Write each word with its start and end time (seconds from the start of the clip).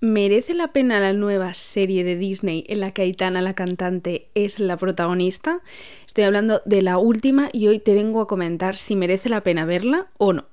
¿Merece 0.00 0.54
la 0.54 0.72
pena 0.72 1.00
la 1.00 1.12
nueva 1.12 1.54
serie 1.54 2.04
de 2.04 2.16
Disney 2.16 2.64
en 2.68 2.78
la 2.78 2.92
que 2.92 3.02
Aitana, 3.02 3.42
la 3.42 3.54
cantante, 3.54 4.30
es 4.34 4.60
la 4.60 4.76
protagonista? 4.76 5.60
Estoy 6.06 6.22
hablando 6.22 6.62
de 6.64 6.82
la 6.82 6.98
última 6.98 7.48
y 7.52 7.66
hoy 7.66 7.80
te 7.80 7.94
vengo 7.94 8.20
a 8.20 8.28
comentar 8.28 8.76
si 8.76 8.94
merece 8.94 9.28
la 9.28 9.42
pena 9.42 9.64
verla 9.64 10.06
o 10.16 10.32
no. 10.32 10.46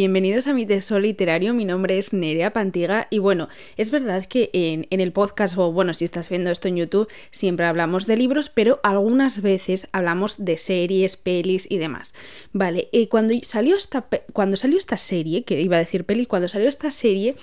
Bienvenidos 0.00 0.46
a 0.46 0.54
mi 0.54 0.64
tesoro 0.64 1.00
literario, 1.00 1.52
mi 1.54 1.64
nombre 1.64 1.98
es 1.98 2.12
Nerea 2.12 2.52
Pantiga 2.52 3.08
y 3.10 3.18
bueno, 3.18 3.48
es 3.76 3.90
verdad 3.90 4.24
que 4.26 4.48
en, 4.52 4.86
el 4.90 5.10
podcast 5.10 5.58
o 5.58 5.72
bueno, 5.72 5.92
si 5.92 6.04
estás 6.04 6.28
viendo 6.28 6.52
esto 6.52 6.68
en 6.68 6.76
YouTube, 6.76 7.08
siempre 7.32 7.66
hablamos 7.66 8.06
de 8.06 8.16
libros, 8.16 8.48
pero 8.48 8.78
algunas 8.84 9.42
veces 9.42 9.88
hablamos 9.90 10.44
de 10.44 10.56
series, 10.56 11.16
pelis 11.16 11.66
y 11.68 11.78
demás. 11.78 12.14
Vale, 12.52 12.88
y 12.92 13.08
cuando 13.08 13.34
salió 13.42 13.74
esta, 13.74 14.06
cuando 14.32 14.56
salió 14.56 14.78
esta 14.78 14.96
serie, 14.96 15.42
que 15.42 15.60
iba 15.60 15.74
a 15.74 15.80
decir 15.80 16.04
peli, 16.04 16.26
cuando 16.26 16.46
salió 16.46 16.68
esta 16.68 16.92
serie, 16.92 17.34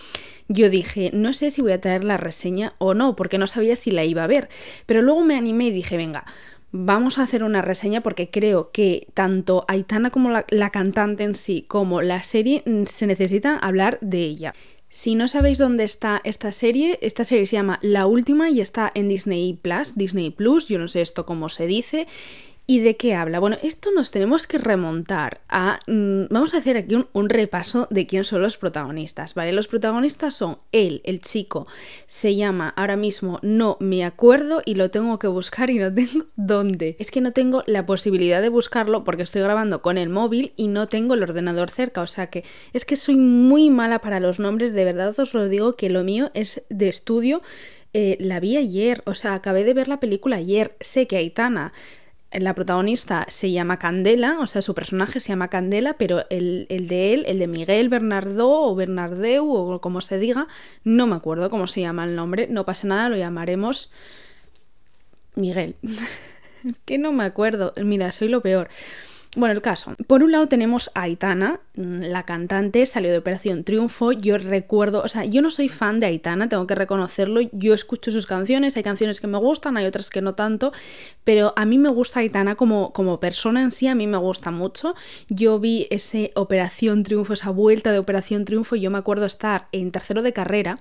yo 0.48 0.70
dije, 0.70 1.12
no 1.14 1.34
sé 1.34 1.52
si 1.52 1.62
voy 1.62 1.74
a 1.74 1.82
traer 1.82 2.06
la 2.06 2.16
reseña 2.16 2.76
o 2.78 2.94
no, 2.94 3.18
porque 3.18 3.38
no 3.38 3.48
sabía 3.48 3.76
si 3.76 3.92
la 3.92 4.06
iba 4.06 4.24
a 4.24 4.28
ver, 4.28 4.48
pero 4.86 5.02
luego 5.02 5.26
me 5.26 5.36
animé 5.36 5.66
y 5.66 5.72
dije, 5.72 5.98
venga, 5.98 6.24
vamos 6.72 7.18
a 7.18 7.24
hacer 7.24 7.44
una 7.44 7.62
reseña 7.62 8.02
porque 8.02 8.30
creo 8.30 8.72
que 8.72 9.08
tanto 9.14 9.66
Aitana 9.68 10.10
como 10.10 10.30
la, 10.30 10.70
cantante 10.70 11.24
en 11.24 11.36
sí 11.36 11.64
como 11.68 12.02
la 12.02 12.24
serie 12.24 12.64
mm, 12.66 12.86
se 12.86 13.08
necesitan 13.08 13.60
hablar 13.62 13.98
de 14.02 14.22
ella. 14.22 14.54
Si 14.90 15.16
no 15.16 15.28
sabéis 15.28 15.58
dónde 15.58 15.84
está 15.84 16.22
esta 16.24 16.52
serie, 16.52 17.00
esta 17.02 17.26
serie 17.26 17.46
se 17.48 17.58
llama 17.58 17.80
La 17.82 18.06
Última 18.06 18.50
y 18.50 18.62
está 18.62 18.92
en 18.96 19.10
Disney 19.10 19.54
Plus, 19.54 19.96
Disney 19.96 20.30
Plus, 20.30 20.68
yo 20.68 20.80
no 20.80 20.88
sé 20.88 21.02
esto 21.02 21.26
cómo 21.26 21.50
se 21.50 21.68
dice, 21.68 22.08
¿Y 22.68 22.80
de 22.80 22.98
qué 22.98 23.14
habla? 23.14 23.40
Bueno, 23.40 23.58
esto 23.62 23.92
nos 23.92 24.10
tenemos 24.10 24.48
que 24.48 24.58
remontar 24.58 25.42
a... 25.50 25.80
Mm, 25.86 26.26
vamos 26.32 26.56
a 26.56 26.58
hacer 26.58 26.78
aquí 26.78 26.96
un, 27.14 27.30
repaso 27.30 27.88
de 27.92 28.08
quién 28.08 28.24
son 28.24 28.42
los 28.42 28.58
protagonistas, 28.58 29.36
¿vale? 29.36 29.54
Los 29.54 29.68
protagonistas 29.68 30.34
son 30.34 30.58
él, 30.72 31.02
el 31.04 31.22
chico, 31.22 31.68
se 32.08 32.36
llama 32.36 32.74
ahora 32.76 32.98
mismo 32.98 33.40
no 33.44 33.78
me 33.80 34.04
acuerdo 34.04 34.64
y 34.66 34.76
lo 34.76 34.90
tengo 34.90 35.20
que 35.20 35.28
buscar 35.28 35.70
y 35.70 35.78
no 35.78 35.94
tengo 35.94 36.26
dónde. 36.36 36.96
Es 36.98 37.12
que 37.12 37.22
no 37.22 37.34
tengo 37.34 37.64
la 37.68 37.86
posibilidad 37.86 38.42
de 38.42 38.50
buscarlo 38.50 39.04
porque 39.04 39.24
estoy 39.24 39.44
grabando 39.44 39.84
con 39.84 40.00
el 40.00 40.10
móvil 40.10 40.54
y 40.56 40.68
no 40.68 40.88
tengo 40.88 41.14
el 41.14 41.22
ordenador 41.22 41.70
cerca, 41.70 42.02
o 42.02 42.08
sea 42.08 42.28
que 42.28 42.44
es 42.74 42.84
que 42.84 42.96
soy 42.96 43.16
muy 43.16 43.70
mala 43.70 44.02
para 44.02 44.20
los 44.20 44.40
nombres, 44.40 44.74
de 44.74 44.86
verdad 44.86 45.14
os 45.20 45.36
lo 45.36 45.48
digo 45.48 45.76
que 45.76 45.92
lo 45.92 46.04
mío 46.04 46.32
es 46.34 46.66
de 46.70 46.88
estudio. 46.88 47.44
Eh, 47.94 48.18
la 48.20 48.42
vi 48.42 48.58
ayer, 48.58 49.04
o 49.06 49.14
sea, 49.14 49.36
acabé 49.36 49.64
de 49.64 49.74
ver 49.74 49.88
la 49.88 50.02
película 50.02 50.36
ayer, 50.36 50.76
sé 50.82 51.08
que 51.08 51.16
Aitana 51.16 51.72
la 52.32 52.54
protagonista 52.54 53.26
se 53.30 53.52
llama 53.52 53.80
Candela, 53.80 54.40
o 54.40 54.48
sea, 54.48 54.62
su 54.62 54.74
personaje 54.74 55.20
se 55.20 55.30
llama 55.30 55.50
Candela, 55.50 55.94
pero 55.94 56.26
el, 56.30 56.68
de 56.70 57.14
él, 57.14 57.24
el 57.28 57.40
de 57.40 57.48
Miguel 57.48 57.90
Bernardo 57.90 58.50
o 58.50 58.76
Bernardeu 58.76 59.50
o 59.50 59.80
como 59.82 60.02
se 60.02 60.18
diga, 60.18 60.48
no 60.84 61.08
me 61.08 61.16
acuerdo 61.16 61.50
cómo 61.50 61.68
se 61.68 61.82
llama 61.82 62.04
el 62.04 62.16
nombre, 62.16 62.48
no 62.50 62.66
pasa 62.66 62.88
nada, 62.88 63.10
lo 63.10 63.18
llamaremos 63.18 63.92
Miguel. 65.36 65.76
que 66.86 66.98
no 66.98 67.12
me 67.12 67.24
acuerdo, 67.24 67.74
mira, 67.78 68.12
soy 68.12 68.28
lo 68.28 68.42
peor. 68.42 68.70
Bueno, 69.36 69.54
el 69.54 69.62
caso. 69.62 69.96
Por 70.08 70.24
un 70.24 70.32
lado 70.32 70.48
tenemos 70.48 70.90
a 70.96 71.02
Aitana, 71.02 71.60
mm, 71.76 72.04
la 72.04 72.24
cantante, 72.24 72.86
salió 72.86 73.12
de 73.12 73.18
Operación 73.18 73.66
Triunfo. 73.66 74.14
Yo 74.14 74.38
recuerdo, 74.38 75.02
o 75.04 75.10
sea, 75.10 75.26
yo 75.26 75.42
no 75.42 75.52
soy 75.52 75.68
fan 75.68 76.00
de 76.00 76.06
Aitana, 76.06 76.48
tengo 76.48 76.66
que 76.66 76.74
reconocerlo. 76.74 77.42
Yo 77.52 77.74
escucho 77.74 78.12
sus 78.12 78.28
canciones, 78.28 78.78
hay 78.78 78.84
canciones 78.84 79.20
que 79.20 79.28
me 79.28 79.38
gustan, 79.38 79.76
hay 79.76 79.86
otras 79.86 80.10
que 80.10 80.22
no 80.22 80.36
tanto, 80.36 80.72
pero 81.26 81.54
a 81.58 81.66
mí 81.66 81.78
me 81.78 81.90
gusta 81.90 82.22
Aitana 82.22 82.56
como, 82.56 82.94
como 82.94 83.20
persona 83.20 83.62
en 83.62 83.74
sí, 83.74 83.88
a 83.88 83.96
mí 83.96 84.08
me 84.08 84.18
gusta 84.18 84.52
mucho. 84.52 84.96
Yo 85.28 85.60
vi 85.60 85.88
ese 85.90 86.32
Operación 86.36 87.04
Triunfo, 87.04 87.34
esa 87.34 87.50
vuelta 87.50 87.92
de 87.92 88.00
Operación 88.00 88.46
Triunfo, 88.46 88.78
y 88.78 88.82
yo 88.82 88.90
me 88.90 88.98
acuerdo 89.00 89.26
estar 89.26 89.68
en 89.74 89.92
tercero 89.92 90.22
de 90.22 90.32
carrera 90.32 90.80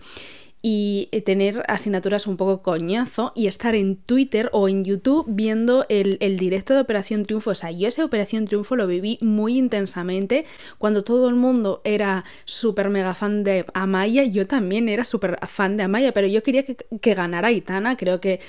y 0.66 1.10
eh, 1.12 1.20
tener 1.20 1.62
asignaturas 1.68 2.26
un 2.26 2.38
poco 2.38 2.62
coñazo 2.62 3.32
y 3.36 3.48
estar 3.48 3.74
en 3.74 3.96
Twitter 3.96 4.48
o 4.52 4.66
en 4.66 4.82
YouTube 4.82 5.26
viendo 5.28 5.84
el, 5.90 6.16
directo 6.38 6.72
de 6.72 6.80
Operación 6.80 7.26
Triunfo. 7.26 7.50
O 7.50 7.54
sea, 7.54 7.70
yo 7.70 7.86
ese 7.86 8.02
Operación 8.02 8.46
Triunfo 8.46 8.74
lo 8.74 8.86
viví 8.86 9.18
muy 9.20 9.58
intensamente 9.58 10.46
cuando 10.78 11.04
todo 11.04 11.28
el 11.28 11.34
mundo 11.34 11.82
era 11.84 12.24
súper 12.46 12.88
mega 12.88 13.12
fan 13.12 13.44
de 13.44 13.66
Amaya. 13.74 14.24
Yo 14.24 14.46
también 14.46 14.88
era 14.88 15.04
súper 15.04 15.38
fan 15.46 15.76
de 15.76 15.82
Amaya, 15.82 16.12
pero 16.12 16.28
yo 16.28 16.42
quería 16.42 16.62
que, 16.62 16.76
que 16.76 17.12
ganara 17.12 17.52
Itana. 17.52 17.98
Creo 17.98 18.22
que 18.22 18.40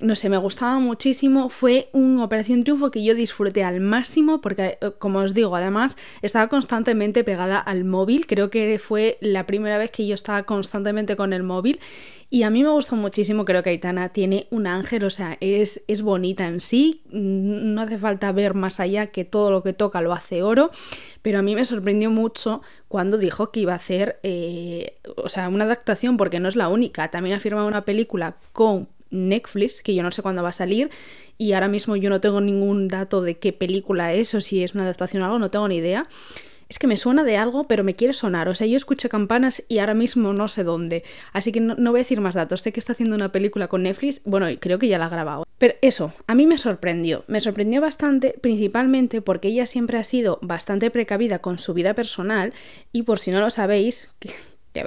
no 0.00 0.14
sé, 0.16 0.28
me 0.28 0.36
gustaba 0.36 0.78
muchísimo. 0.78 1.48
Fue 1.48 1.88
una 1.92 2.24
Operación 2.24 2.64
Triunfo 2.64 2.90
que 2.90 3.04
yo 3.04 3.14
disfruté 3.14 3.64
al 3.64 3.80
máximo 3.80 4.40
porque, 4.40 4.78
eh, 4.80 4.90
como 4.98 5.20
os 5.20 5.34
digo, 5.34 5.54
además 5.54 5.96
estaba 6.22 6.48
constantemente 6.48 7.24
pegada 7.24 7.58
al 7.58 7.84
móvil. 7.84 8.26
Creo 8.26 8.50
que 8.50 8.78
fue 8.78 9.18
la 9.20 9.46
primera 9.46 9.78
vez 9.78 9.90
que 9.90 10.06
yo 10.06 10.14
estaba 10.14 10.42
constantemente 10.42 11.16
con 11.16 11.32
el 11.32 11.42
móvil. 11.42 11.80
Y 12.30 12.42
a 12.42 12.50
mí 12.50 12.64
me 12.64 12.70
gustó 12.70 12.96
muchísimo, 12.96 13.44
creo 13.44 13.62
que 13.62 13.70
Aitana 13.70 14.08
tiene 14.08 14.48
un 14.50 14.66
ángel, 14.66 15.04
o 15.04 15.10
sea, 15.10 15.36
es, 15.40 15.82
es 15.86 16.02
bonita 16.02 16.48
en 16.48 16.60
sí, 16.60 17.02
no 17.12 17.82
hace 17.82 17.96
falta 17.96 18.32
ver 18.32 18.54
más 18.54 18.80
allá 18.80 19.08
que 19.08 19.24
todo 19.24 19.52
lo 19.52 19.62
que 19.62 19.72
toca 19.72 20.00
lo 20.00 20.12
hace 20.12 20.42
oro, 20.42 20.72
pero 21.22 21.38
a 21.38 21.42
mí 21.42 21.54
me 21.54 21.64
sorprendió 21.64 22.10
mucho 22.10 22.60
cuando 22.88 23.18
dijo 23.18 23.52
que 23.52 23.60
iba 23.60 23.74
a 23.74 23.76
hacer, 23.76 24.18
eh, 24.24 24.96
o 25.16 25.28
sea, 25.28 25.48
una 25.48 25.62
adaptación, 25.62 26.16
porque 26.16 26.40
no 26.40 26.48
es 26.48 26.56
la 26.56 26.68
única, 26.68 27.08
también 27.08 27.36
ha 27.36 27.40
firmado 27.40 27.68
una 27.68 27.84
película 27.84 28.36
con 28.52 28.88
Netflix, 29.14 29.82
que 29.82 29.94
yo 29.94 30.02
no 30.02 30.10
sé 30.10 30.22
cuándo 30.22 30.42
va 30.42 30.50
a 30.50 30.52
salir 30.52 30.90
y 31.38 31.52
ahora 31.52 31.68
mismo 31.68 31.96
yo 31.96 32.10
no 32.10 32.20
tengo 32.20 32.40
ningún 32.40 32.88
dato 32.88 33.22
de 33.22 33.38
qué 33.38 33.52
película 33.52 34.12
es 34.12 34.34
o 34.34 34.40
si 34.40 34.62
es 34.62 34.74
una 34.74 34.84
adaptación 34.84 35.22
o 35.22 35.26
algo, 35.26 35.38
no 35.38 35.50
tengo 35.50 35.68
ni 35.68 35.76
idea. 35.76 36.06
Es 36.68 36.78
que 36.78 36.86
me 36.86 36.96
suena 36.96 37.24
de 37.24 37.36
algo, 37.36 37.64
pero 37.68 37.84
me 37.84 37.94
quiere 37.94 38.14
sonar. 38.14 38.48
O 38.48 38.54
sea, 38.54 38.66
yo 38.66 38.76
escuché 38.76 39.08
campanas 39.08 39.62
y 39.68 39.78
ahora 39.78 39.94
mismo 39.94 40.32
no 40.32 40.48
sé 40.48 40.64
dónde. 40.64 41.04
Así 41.32 41.52
que 41.52 41.60
no, 41.60 41.76
voy 41.76 41.98
a 41.98 42.02
decir 42.02 42.20
más 42.20 42.34
datos. 42.34 42.62
Sé 42.62 42.72
que 42.72 42.80
está 42.80 42.92
haciendo 42.92 43.14
una 43.14 43.32
película 43.32 43.68
con 43.68 43.82
Netflix. 43.82 44.22
Bueno, 44.24 44.46
creo 44.58 44.78
que 44.78 44.88
ya 44.88 44.98
la 44.98 45.06
ha 45.06 45.10
grabado. 45.10 45.46
Pero 45.58 45.74
eso, 45.82 46.12
a 46.26 46.34
mí 46.34 46.46
me 46.46 46.58
sorprendió. 46.58 47.24
Me 47.26 47.40
sorprendió 47.40 47.80
bastante, 47.80 48.34
principalmente 48.40 49.20
porque 49.20 49.48
ella 49.48 49.66
siempre 49.66 49.98
ha 49.98 50.04
sido 50.04 50.38
bastante 50.42 50.90
precavida 50.90 51.38
con 51.40 51.58
su 51.58 51.74
vida 51.74 51.94
personal. 51.94 52.52
Y 52.92 53.02
por 53.02 53.18
si 53.18 53.30
no 53.30 53.40
lo 53.40 53.50
sabéis, 53.50 54.08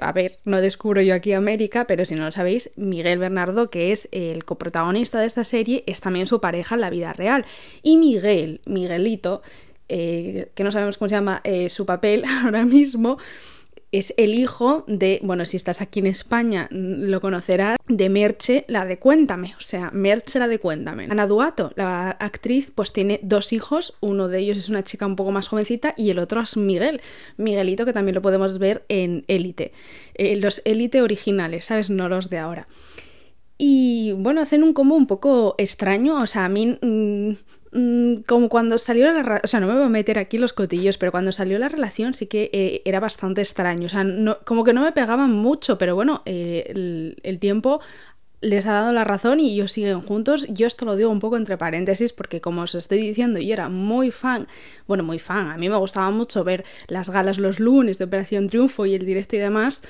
a 0.01 0.11
ver, 0.11 0.39
no 0.43 0.59
descubro 0.61 1.01
yo 1.01 1.13
aquí 1.13 1.33
América, 1.33 1.85
pero 1.87 2.05
si 2.05 2.15
no 2.15 2.25
lo 2.25 2.31
sabéis, 2.31 2.71
Miguel 2.75 3.19
Bernardo, 3.19 3.69
que 3.69 3.91
es 3.91 4.09
el 4.11 4.43
coprotagonista 4.43 5.19
de 5.19 5.25
esta 5.25 5.43
serie, 5.43 5.83
es 5.87 6.01
también 6.01 6.27
su 6.27 6.41
pareja 6.41 6.75
en 6.75 6.81
la 6.81 6.89
vida 6.89 7.13
real. 7.13 7.45
Y 7.83 7.97
Miguel, 7.97 8.61
Miguelito, 8.65 9.41
eh, 9.89 10.49
que 10.53 10.63
no 10.63 10.71
sabemos 10.71 10.97
cómo 10.97 11.07
se 11.07 11.15
llama 11.15 11.41
eh, 11.43 11.69
su 11.69 11.85
papel 11.85 12.23
ahora 12.43 12.65
mismo, 12.65 13.17
es 13.97 14.13
el 14.17 14.35
hijo 14.35 14.83
de, 14.87 15.19
bueno, 15.23 15.45
si 15.45 15.57
estás 15.57 15.81
aquí 15.81 15.99
en 15.99 16.07
España 16.07 16.67
mm, 16.71 17.09
lo 17.09 17.21
conocerás, 17.21 17.77
de 17.87 18.09
Merche, 18.09 18.65
la 18.67 18.85
de 18.85 18.99
Cuéntame, 18.99 19.55
o 19.57 19.61
sea, 19.61 19.91
Merche, 19.91 20.39
la 20.39 20.47
de 20.47 20.59
Cuéntame. 20.59 21.07
Ana 21.09 21.25
Duato, 21.25 21.71
la 21.75 22.11
actriz, 22.11 22.71
pues 22.73 22.93
tiene 22.93 23.19
dos 23.23 23.53
hijos, 23.53 23.95
uno 24.01 24.27
de 24.27 24.39
ellos 24.39 24.57
es 24.57 24.69
una 24.69 24.83
chica 24.83 25.05
un 25.05 25.15
poco 25.15 25.31
más 25.31 25.47
jovencita 25.47 25.93
y 25.97 26.09
el 26.09 26.19
otro 26.19 26.41
es 26.41 26.57
Miguel, 26.57 27.01
Miguelito, 27.37 27.85
que 27.85 27.93
también 27.93 28.15
lo 28.15 28.21
podemos 28.21 28.59
ver 28.59 28.83
en 28.89 29.23
Élite, 29.27 29.71
eh, 30.15 30.35
los 30.35 30.61
Élite 30.65 31.01
originales, 31.01 31.65
¿sabes? 31.65 31.89
No 31.89 32.09
los 32.09 32.29
de 32.29 32.37
ahora. 32.39 32.67
Y 33.57 34.11
bueno, 34.11 34.41
hacen 34.41 34.63
un 34.63 34.73
combo 34.73 34.95
un 34.95 35.07
poco 35.07 35.55
extraño, 35.57 36.17
o 36.17 36.27
sea, 36.27 36.45
a 36.45 36.49
mí... 36.49 36.77
Mm, 36.81 37.31
Mm, 37.77 38.23
como 38.25 38.49
cuando 38.49 38.79
salió 38.79 39.11
la... 39.11 39.39
O 39.43 39.47
sea, 39.47 39.59
no 39.59 39.67
me 39.67 39.73
voy 39.73 39.83
a 39.83 39.89
meter 39.89 40.17
aquí 40.17 40.39
los 40.39 40.51
cotillos, 40.51 40.97
pero 40.97 41.11
cuando 41.11 41.31
salió 41.31 41.59
la 41.59 41.69
relación 41.69 42.15
sí 42.15 42.25
que 42.25 42.49
eh, 42.51 42.81
era 42.85 42.99
bastante 42.99 43.41
extraño. 43.41 43.85
O 43.85 43.89
sea, 43.89 44.03
no, 44.03 44.39
como 44.45 44.63
que 44.63 44.73
no 44.73 44.81
me 44.81 44.91
pegaban 44.91 45.31
mucho, 45.31 45.77
pero 45.77 45.93
bueno, 45.93 46.23
eh, 46.25 47.13
el, 47.23 47.39
tiempo 47.39 47.79
les 48.41 48.65
ha 48.65 48.73
dado 48.73 48.93
la 48.93 49.03
razón 49.03 49.39
y 49.39 49.53
ellos 49.53 49.71
siguen 49.73 50.01
juntos. 50.01 50.47
Yo 50.49 50.65
esto 50.65 50.85
lo 50.85 50.95
digo 50.95 51.11
un 51.11 51.19
poco 51.19 51.37
entre 51.37 51.55
paréntesis 51.57 52.13
porque 52.13 52.41
como 52.41 52.63
os 52.63 52.73
estoy 52.73 52.99
diciendo, 52.99 53.39
yo 53.39 53.53
era 53.53 53.69
muy 53.69 54.09
fan, 54.09 54.47
bueno, 54.87 55.03
muy 55.03 55.19
fan, 55.19 55.49
a 55.49 55.57
mí 55.57 55.69
me 55.69 55.77
gustaba 55.77 56.09
mucho 56.09 56.43
ver 56.43 56.65
las 56.87 57.11
galas 57.11 57.37
los 57.37 57.59
lunes 57.59 57.99
de 57.99 58.05
Operación 58.05 58.47
Triunfo 58.47 58.87
y 58.87 58.95
el 58.95 59.05
directo 59.05 59.35
y 59.35 59.39
demás, 59.39 59.83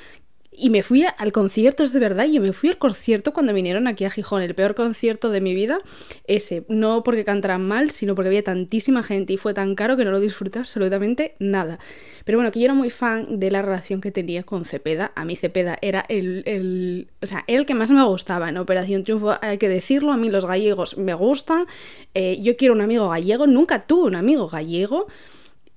y 0.58 0.70
me 0.70 0.82
fui 0.82 1.06
al 1.06 1.32
concierto, 1.32 1.84
es 1.84 1.94
de 1.94 2.00
verdad, 2.00 2.26
yo 2.26 2.42
me 2.42 2.52
fui 2.52 2.70
al 2.70 2.78
concierto 2.78 3.32
cuando 3.32 3.54
vinieron 3.54 3.88
aquí 3.88 4.06
a 4.06 4.10
Gijón, 4.10 4.42
el 4.42 4.56
peor 4.56 4.74
concierto 4.74 5.30
de 5.30 5.40
mi 5.40 5.54
vida, 5.54 5.78
ese, 6.26 6.66
no 6.68 7.04
porque 7.04 7.24
cantaran 7.24 7.68
mal, 7.68 7.92
sino 7.92 8.16
porque 8.16 8.30
había 8.30 8.44
tantísima 8.44 9.04
gente 9.04 9.34
y 9.34 9.38
fue 9.38 9.54
tan 9.54 9.76
caro 9.76 9.96
que 9.96 10.04
no 10.04 10.12
lo 10.12 10.20
disfruté 10.20 10.60
absolutamente 10.60 11.36
nada. 11.40 11.80
Pero 12.26 12.40
bueno, 12.40 12.52
que 12.52 12.60
yo 12.60 12.66
era 12.66 12.74
muy 12.74 12.90
fan 12.90 13.40
de 13.40 13.52
la 13.52 13.62
relación 13.62 14.02
que 14.02 14.12
tenía 14.12 14.44
con 14.44 14.66
Cepeda, 14.66 15.12
a 15.16 15.26
mí 15.26 15.36
Cepeda 15.36 15.78
era 15.82 16.06
el, 16.10 16.44
el 16.46 17.08
o 17.22 17.26
sea, 17.28 17.44
el 17.48 17.66
que 17.66 17.76
más 17.76 17.92
me 17.92 18.04
gustaba 18.04 18.50
en 18.50 18.58
Operación 18.58 19.04
Triunfo, 19.04 19.36
hay 19.42 19.60
que 19.60 19.70
decirlo, 19.70 20.12
a 20.12 20.18
mí 20.18 20.30
los 20.30 20.46
gallegos 20.46 20.98
me 20.98 21.14
gustan, 21.14 21.68
eh, 22.16 22.38
yo 22.42 22.58
quiero 22.58 22.74
un 22.74 22.82
amigo 22.82 23.10
gallego, 23.10 23.46
nunca 23.46 23.86
tuve 23.86 24.08
un 24.08 24.16
amigo 24.16 24.48
gallego, 24.48 25.08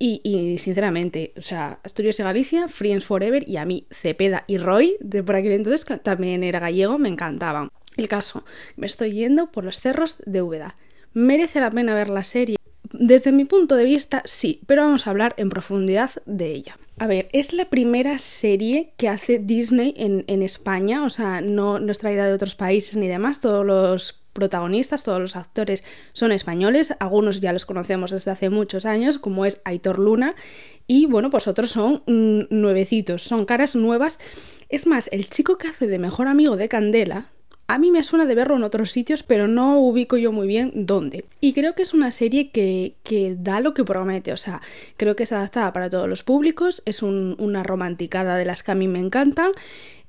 y, 0.02 0.56
sinceramente, 0.58 1.34
o 1.36 1.42
sea, 1.42 1.78
Asturias 1.84 2.18
y 2.18 2.22
Galicia, 2.22 2.68
Friends 2.68 3.04
Forever 3.04 3.46
y 3.46 3.58
a 3.58 3.66
mí 3.66 3.86
Cepeda 3.90 4.44
y 4.46 4.56
Roy, 4.56 4.96
de 5.00 5.22
por 5.22 5.36
aquel 5.36 5.52
entonces 5.52 5.84
también 6.02 6.42
era 6.42 6.58
gallego, 6.58 6.98
me 6.98 7.10
encantaban. 7.10 7.68
El 7.98 8.08
caso, 8.08 8.44
me 8.76 8.86
estoy 8.86 9.12
yendo 9.12 9.52
por 9.52 9.64
los 9.64 9.80
cerros 9.80 10.16
de 10.24 10.40
Úbeda. 10.40 10.74
Merece 11.12 11.60
la 11.60 11.70
pena 11.70 11.94
ver 11.94 12.08
la 12.08 12.24
serie 12.24 12.56
desde 12.92 13.32
mi 13.32 13.44
punto 13.44 13.76
de 13.76 13.84
vista 13.84 14.22
sí, 14.24 14.60
pero 14.66 14.82
vamos 14.82 15.06
a 15.06 15.10
hablar 15.10 15.34
en 15.36 15.48
profundidad 15.48 16.10
de 16.26 16.52
ella. 16.52 16.78
A 16.98 17.06
ver, 17.06 17.28
es 17.32 17.52
la 17.52 17.66
primera 17.66 18.18
serie 18.18 18.92
que 18.96 19.08
hace 19.08 19.38
Disney 19.38 19.94
en, 19.96 20.42
España, 20.42 21.04
o 21.04 21.10
sea, 21.10 21.40
no, 21.40 21.78
no 21.78 21.92
es 21.92 21.98
traída 21.98 22.26
de 22.26 22.32
otros 22.32 22.54
países 22.54 22.96
ni 22.96 23.08
demás, 23.08 23.40
todos 23.40 23.64
los 23.64 24.19
protagonistas, 24.32 25.02
todos 25.02 25.20
los 25.20 25.36
actores 25.36 25.84
son 26.12 26.32
españoles, 26.32 26.94
algunos 27.00 27.40
ya 27.40 27.52
los 27.52 27.64
conocemos 27.64 28.10
desde 28.10 28.30
hace 28.30 28.50
muchos 28.50 28.86
años, 28.86 29.18
como 29.18 29.44
es 29.44 29.60
Aitor 29.64 29.98
Luna, 29.98 30.34
y 30.86 31.06
bueno, 31.06 31.30
pues 31.30 31.48
otros 31.48 31.70
son 31.70 32.02
mm, 32.06 32.42
nuevecitos, 32.50 33.22
son 33.22 33.44
caras 33.44 33.76
nuevas. 33.76 34.18
Es 34.68 34.86
más, 34.86 35.08
el 35.12 35.28
chico 35.28 35.58
que 35.58 35.68
hace 35.68 35.86
de 35.86 35.98
mejor 35.98 36.28
amigo 36.28 36.56
de 36.56 36.68
Candela, 36.68 37.26
a 37.70 37.78
mí 37.78 37.92
me 37.92 38.02
suena 38.02 38.26
de 38.26 38.34
verlo 38.34 38.56
en 38.56 38.64
otros 38.64 38.90
sitios, 38.90 39.22
pero 39.22 39.46
no 39.46 39.78
ubico 39.78 40.16
yo 40.16 40.32
muy 40.32 40.48
bien 40.48 40.72
dónde. 40.74 41.24
Y 41.40 41.52
creo 41.52 41.76
que 41.76 41.82
es 41.82 41.94
una 41.94 42.10
serie 42.10 42.50
que, 42.50 42.96
que 43.04 43.36
da 43.38 43.60
lo 43.60 43.74
que 43.74 43.84
promete, 43.84 44.32
o 44.32 44.36
sea, 44.36 44.60
creo 44.96 45.14
que 45.14 45.22
es 45.22 45.30
adaptada 45.30 45.72
para 45.72 45.88
todos 45.88 46.08
los 46.08 46.24
públicos, 46.24 46.82
es 46.84 47.00
una 47.04 47.62
romanticada 47.62 48.36
de 48.36 48.44
las 48.44 48.64
que 48.64 48.72
a 48.72 48.74
mí 48.74 48.88
me 48.88 48.98
encantan 48.98 49.52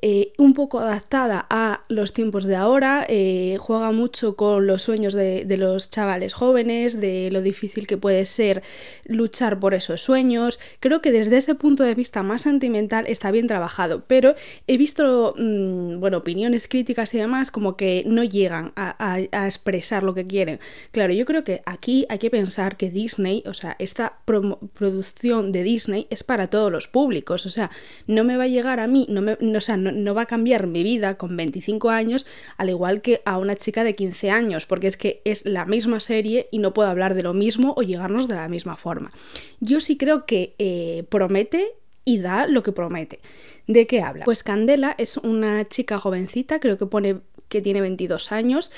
eh, 0.04 0.34
un 0.40 0.56
poco 0.56 0.80
adaptada 0.80 1.46
a 1.52 1.84
los 1.88 2.12
tiempos 2.12 2.46
de 2.46 2.56
ahora, 2.56 3.06
eh, 3.08 3.58
juega 3.60 3.92
mucho 3.92 4.36
con 4.36 4.66
los 4.66 4.82
sueños 4.82 5.14
de, 5.14 5.46
los 5.60 5.92
chavales 5.92 6.34
jóvenes, 6.34 7.00
de 7.00 7.30
lo 7.32 7.44
difícil 7.44 7.86
que 7.86 7.98
puede 7.98 8.26
ser 8.26 8.64
luchar 9.06 9.60
por 9.60 9.76
esos 9.76 10.02
sueños. 10.02 10.60
Creo 10.80 11.02
que 11.02 11.12
desde 11.12 11.38
ese 11.38 11.54
punto 11.54 11.84
de 11.84 11.94
vista 11.94 12.24
más 12.24 12.42
sentimental 12.42 13.06
está 13.06 13.30
bien 13.30 13.46
trabajado, 13.46 14.04
pero 14.08 14.34
he 14.66 14.78
visto, 14.78 15.36
mm, 15.38 16.00
bueno, 16.00 16.18
opiniones 16.18 16.68
críticas 16.68 17.14
y 17.14 17.20
demás 17.20 17.52
como 17.52 17.78
que 17.78 18.04
no 18.08 18.24
llegan 18.24 18.74
a, 18.76 19.20
expresar 19.20 20.02
lo 20.02 20.16
que 20.16 20.26
quieren. 20.26 20.60
Claro, 20.92 21.14
yo 21.14 21.26
creo 21.26 21.44
que 21.44 21.62
aquí 21.66 22.08
hay 22.10 22.18
que 22.18 22.32
pensar 22.32 22.76
que 22.76 22.90
Disney, 22.90 23.44
o 23.46 23.54
sea, 23.54 23.76
esta 23.78 24.18
producción 24.26 25.52
de 25.52 25.64
Disney 25.64 26.08
es 26.10 26.24
para 26.24 26.48
todos 26.48 26.72
los 26.72 26.88
públicos, 26.88 27.46
o 27.46 27.50
sea, 27.50 27.70
no 28.08 28.24
me 28.24 28.38
va 28.38 28.46
a 28.46 28.48
llegar 28.48 28.80
a 28.80 28.88
mí, 28.88 29.06
no 29.10 29.22
me, 29.22 29.34
o 29.34 29.62
sea, 29.62 29.78
no, 29.78 29.91
va 30.14 30.24
a 30.24 30.26
cambiar 30.26 30.68
mi 30.68 30.84
vida 30.84 31.18
con 31.18 31.36
25 31.36 31.90
años 31.90 32.26
al 32.58 32.70
igual 32.70 33.02
que 33.02 33.22
a 33.26 33.38
una 33.38 33.56
chica 33.56 33.84
de 33.84 33.96
15 33.96 34.32
años, 34.32 34.66
porque 34.66 34.88
es 34.88 34.98
que 34.98 35.22
es 35.26 35.46
la 35.46 35.66
misma 35.66 36.00
serie 36.00 36.48
y 36.52 36.60
no 36.60 36.74
puedo 36.74 36.90
hablar 36.90 37.16
de 37.16 37.24
lo 37.24 37.34
mismo 37.34 37.74
o 37.78 37.82
llegarnos 37.82 38.28
de 38.28 38.36
la 38.36 38.48
misma 38.48 38.76
forma. 38.76 39.12
Yo 39.60 39.80
sí 39.80 39.98
creo 39.98 40.26
que 40.26 40.56
eh, 40.60 41.06
promete 41.10 41.74
y 42.06 42.20
da 42.20 42.48
lo 42.48 42.64
que 42.64 42.72
promete. 42.72 43.20
¿De 43.68 43.88
qué 43.88 44.02
habla? 44.02 44.26
Pues 44.26 44.44
Candela 44.44 44.96
es 44.98 45.18
una 45.18 45.68
chica 45.68 46.00
jovencita, 46.00 46.60
creo 46.60 46.78
que 46.78 46.86
pone 46.86 47.22
que 47.52 47.62
tiene 47.62 47.82
22 47.82 48.32
años, 48.32 48.72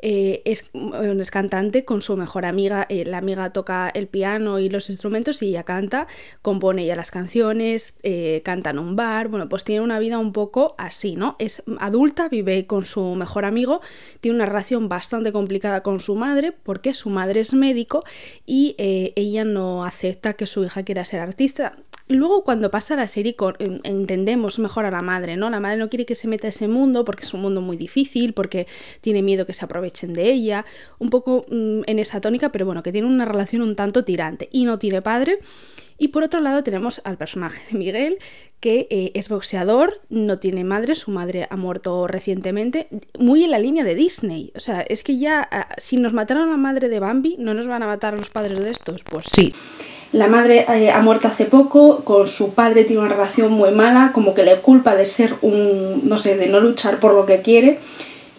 eh, 0.00 0.42
es, 0.44 0.70
es, 0.74 1.30
cantante 1.30 1.84
con 1.84 2.02
su 2.02 2.16
mejor 2.16 2.44
amiga, 2.44 2.86
eh, 2.90 3.04
la 3.04 3.18
amiga 3.18 3.52
toca 3.52 3.88
el 3.88 4.06
piano 4.06 4.58
y 4.58 4.68
los 4.68 4.90
instrumentos 4.90 5.42
y 5.42 5.48
ella 5.48 5.64
canta, 5.64 6.06
compone 6.42 6.84
ella 6.84 6.94
las 6.94 7.10
canciones, 7.10 7.94
eh, 8.02 8.42
canta 8.44 8.70
en 8.70 8.78
un 8.78 8.96
bar, 8.96 9.28
bueno, 9.28 9.48
pues 9.48 9.64
tiene 9.64 9.80
una 9.80 9.98
vida 9.98 10.18
un 10.18 10.32
poco 10.32 10.74
así, 10.76 11.16
¿no? 11.16 11.36
Es 11.38 11.62
adulta, 11.80 12.28
vive 12.28 12.66
con 12.66 12.84
su 12.84 13.14
mejor 13.14 13.46
amigo, 13.46 13.80
tiene 14.20 14.36
una 14.36 14.46
relación 14.46 14.90
bastante 14.90 15.32
complicada 15.32 15.82
con 15.82 15.98
su 15.98 16.14
madre 16.14 16.52
porque 16.52 16.92
su 16.92 17.08
madre 17.08 17.40
es 17.40 17.54
médico 17.54 18.04
y 18.44 18.76
ella 18.78 19.44
no 19.44 19.84
acepta 19.84 20.34
que 20.34 20.46
su 20.46 20.64
hija 20.64 20.82
quiera 20.82 21.04
ser 21.06 21.20
artista. 21.20 21.78
Luego 22.08 22.42
cuando 22.42 22.70
pasa 22.70 22.96
la 22.96 23.06
serie 23.06 23.36
entendemos 23.84 24.58
mejor 24.58 24.86
a 24.86 24.90
la 24.90 25.00
madre, 25.00 25.36
¿no? 25.36 25.50
La 25.50 25.60
madre 25.60 25.76
no 25.76 25.90
quiere 25.90 26.06
que 26.06 26.14
se 26.14 26.26
meta 26.26 26.46
a 26.46 26.50
ese 26.50 26.66
mundo 26.66 27.04
porque 27.04 27.24
es 27.24 27.34
un 27.34 27.42
mundo 27.42 27.60
muy 27.60 27.76
difícil, 27.76 28.32
porque 28.32 28.66
tiene 29.02 29.20
miedo 29.20 29.44
que 29.44 29.52
se 29.52 29.64
aprovechen 29.64 30.14
de 30.14 30.30
ella, 30.30 30.64
un 30.98 31.10
poco 31.10 31.44
mm, 31.50 31.82
en 31.86 31.98
esa 31.98 32.20
tónica, 32.20 32.50
pero 32.50 32.64
bueno, 32.64 32.82
que 32.82 32.92
tiene 32.92 33.06
una 33.06 33.26
relación 33.26 33.60
un 33.60 33.76
tanto 33.76 34.04
tirante 34.04 34.48
y 34.50 34.64
no 34.64 34.78
tiene 34.78 35.02
padre. 35.02 35.38
Y 36.00 36.08
por 36.08 36.22
otro 36.22 36.40
lado 36.40 36.62
tenemos 36.62 37.02
al 37.04 37.18
personaje 37.18 37.60
de 37.70 37.78
Miguel, 37.78 38.18
que 38.60 38.86
eh, 38.88 39.10
es 39.14 39.28
boxeador, 39.28 40.00
no 40.08 40.38
tiene 40.38 40.62
madre, 40.62 40.94
su 40.94 41.10
madre 41.10 41.46
ha 41.50 41.56
muerto 41.56 42.06
recientemente, 42.06 42.88
muy 43.18 43.44
en 43.44 43.50
la 43.50 43.58
línea 43.58 43.84
de 43.84 43.96
Disney. 43.96 44.52
O 44.54 44.60
sea, 44.60 44.80
es 44.80 45.02
que 45.02 45.18
ya, 45.18 45.46
ah, 45.50 45.74
si 45.76 45.96
nos 45.96 46.12
mataron 46.12 46.48
a 46.48 46.52
la 46.52 46.56
madre 46.56 46.88
de 46.88 47.00
Bambi, 47.00 47.36
¿no 47.38 47.52
nos 47.52 47.66
van 47.66 47.82
a 47.82 47.86
matar 47.86 48.14
a 48.14 48.16
los 48.16 48.30
padres 48.30 48.60
de 48.60 48.70
estos? 48.70 49.02
Pues 49.02 49.26
sí. 49.30 49.52
La 50.12 50.26
madre 50.26 50.64
eh, 50.68 50.90
ha 50.90 51.02
muerto 51.02 51.28
hace 51.28 51.44
poco, 51.44 51.98
con 51.98 52.26
su 52.26 52.54
padre 52.54 52.84
tiene 52.84 53.02
una 53.02 53.10
relación 53.10 53.52
muy 53.52 53.72
mala, 53.72 54.12
como 54.14 54.32
que 54.32 54.42
le 54.42 54.60
culpa 54.60 54.94
de 54.94 55.06
ser 55.06 55.34
un, 55.42 56.08
no 56.08 56.16
sé, 56.16 56.36
de 56.36 56.48
no 56.48 56.60
luchar 56.60 56.98
por 56.98 57.12
lo 57.12 57.26
que 57.26 57.42
quiere 57.42 57.78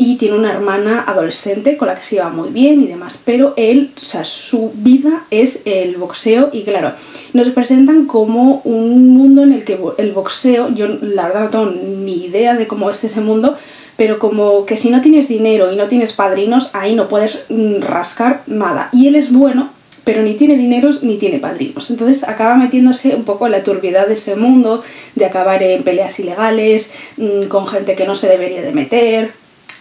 y 0.01 0.16
tiene 0.16 0.38
una 0.38 0.54
hermana 0.54 1.04
adolescente 1.06 1.77
con 1.77 1.89
la 1.89 1.95
que 1.95 2.04
se 2.04 2.16
lleva 2.16 2.30
muy 2.30 2.50
bien 2.50 2.81
y 2.81 2.88
demás, 2.88 3.21
pero 3.24 3.54
él, 3.57 3.92
o 4.01 4.06
sea, 4.06 4.24
su 4.24 4.71
vida 4.74 5.25
es 5.30 5.60
el 5.66 5.98
boxeo 5.98 6.50
y 6.54 6.63
claro, 6.63 6.94
nos 7.33 7.50
presentan 7.50 8.06
como 8.06 8.62
un 8.63 9.10
mundo 9.10 9.44
en 9.44 9.51
el 9.51 9.65
que 9.65 9.77
el 9.98 10.13
boxeo, 10.13 10.74
yo 10.74 10.88
la 10.88 11.27
verdad 11.27 11.42
no 11.42 11.50
tengo 11.50 11.65
ni 11.65 12.25
idea 12.25 12.56
de 12.56 12.65
cómo 12.65 12.89
es 12.89 13.04
ese 13.04 13.19
mundo, 13.19 13.57
pero 13.98 14.18
como 14.18 14.65
que 14.65 14.77
si 14.77 14.89
no 14.89 15.01
tienes 15.01 15.27
dinero 15.27 15.72
y 15.72 15.75
no 15.75 15.89
tienes 15.89 16.13
padrinos, 16.13 16.69
ahí 16.72 16.95
no 16.95 17.10
puedes 17.10 17.38
mm, 17.50 17.81
rascar 17.81 18.44
nada. 18.48 18.88
Y 18.94 19.07
él 19.07 19.15
es 19.15 19.31
bueno 19.33 19.69
pero 20.10 20.24
ni 20.24 20.34
tiene 20.34 20.58
dineros 20.58 21.04
ni 21.04 21.20
tiene 21.20 21.38
padrinos. 21.38 21.88
Entonces 21.92 22.24
acaba 22.24 22.56
metiéndose 22.56 23.14
un 23.14 23.26
poco 23.26 23.46
en 23.46 23.52
la 23.52 23.62
turbidez 23.62 24.08
de 24.08 24.14
ese 24.14 24.36
mundo, 24.36 24.82
de 25.14 25.24
acabar 25.24 25.62
en 25.62 25.84
peleas 25.84 26.20
ilegales, 26.20 26.90
mm, 27.18 27.44
con 27.44 27.68
gente 27.68 27.94
que 27.94 28.08
no 28.08 28.16
se 28.16 28.28
debería 28.28 28.64
de 28.64 28.72
meter, 28.72 29.34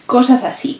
cosas 0.05 0.43
así. 0.43 0.79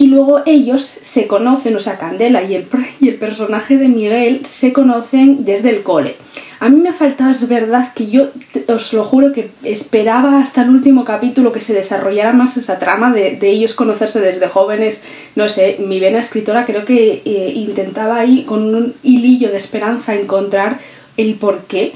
Y 0.00 0.06
luego 0.06 0.40
ellos 0.46 0.80
se 0.82 1.26
conocen, 1.26 1.76
o 1.76 1.78
sea, 1.78 1.98
Candela 1.98 2.42
y 2.42 2.54
el, 2.54 2.66
y 3.00 3.10
el 3.10 3.16
personaje 3.16 3.76
de 3.76 3.88
Miguel 3.88 4.46
se 4.46 4.72
conocen 4.72 5.44
desde 5.44 5.68
el 5.68 5.82
cole. 5.82 6.16
A 6.58 6.70
mí 6.70 6.80
me 6.80 6.88
ha 6.88 6.94
faltado, 6.94 7.30
es 7.30 7.46
verdad, 7.46 7.92
que 7.92 8.06
yo 8.06 8.28
os 8.66 8.94
lo 8.94 9.04
juro 9.04 9.34
que 9.34 9.50
esperaba 9.62 10.40
hasta 10.40 10.62
el 10.62 10.70
último 10.70 11.04
capítulo 11.04 11.52
que 11.52 11.60
se 11.60 11.74
desarrollara 11.74 12.32
más 12.32 12.56
esa 12.56 12.78
trama 12.78 13.12
de, 13.12 13.38
ellos 13.42 13.74
conocerse 13.74 14.20
desde 14.20 14.48
jóvenes. 14.48 15.02
No 15.36 15.50
sé, 15.50 15.76
mi 15.80 16.00
vena 16.00 16.20
escritora 16.20 16.64
creo 16.64 16.86
que 16.86 17.20
eh, 17.26 17.52
intentaba 17.54 18.20
ahí 18.20 18.44
con 18.44 18.74
un 18.74 18.94
hilillo 19.02 19.50
de 19.50 19.58
esperanza 19.58 20.14
encontrar 20.14 20.78
el 21.18 21.34
porqué, 21.34 21.92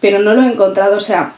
pero 0.00 0.20
no 0.20 0.34
lo 0.34 0.42
he 0.42 0.52
encontrado. 0.52 0.96
O 0.96 1.00
sea, 1.00 1.34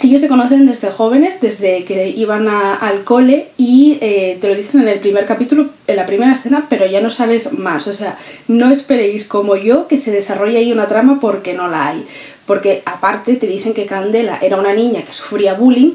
ellos 0.00 0.20
se 0.20 0.28
conocen 0.28 0.66
desde 0.66 0.90
jóvenes, 0.90 1.40
desde 1.40 1.84
que 1.84 2.08
iban 2.08 2.48
al 2.48 3.04
cole 3.04 3.50
y 3.56 3.98
eh, 4.00 4.38
te 4.40 4.48
lo 4.48 4.54
dicen 4.54 4.82
en 4.82 4.88
el 4.88 4.98
primer 4.98 5.24
capítulo, 5.24 5.70
en 5.86 5.96
la 5.96 6.04
primera 6.04 6.32
escena, 6.32 6.66
pero 6.68 6.84
ya 6.86 7.00
no 7.00 7.10
sabes 7.10 7.52
más. 7.52 7.86
O 7.86 7.94
sea, 7.94 8.18
no 8.48 8.70
esperéis 8.70 9.24
como 9.24 9.56
yo 9.56 9.86
que 9.86 9.96
se 9.96 10.10
desarrolle 10.10 10.58
ahí 10.58 10.72
una 10.72 10.88
trama 10.88 11.20
porque 11.20 11.54
no 11.54 11.68
la 11.68 11.88
hay. 11.88 12.06
Porque 12.44 12.82
aparte 12.84 13.36
te 13.36 13.46
dicen 13.46 13.72
que 13.72 13.86
Candela 13.86 14.38
era 14.42 14.58
una 14.58 14.74
niña 14.74 15.04
que 15.04 15.12
sufría 15.12 15.54
bullying 15.54 15.92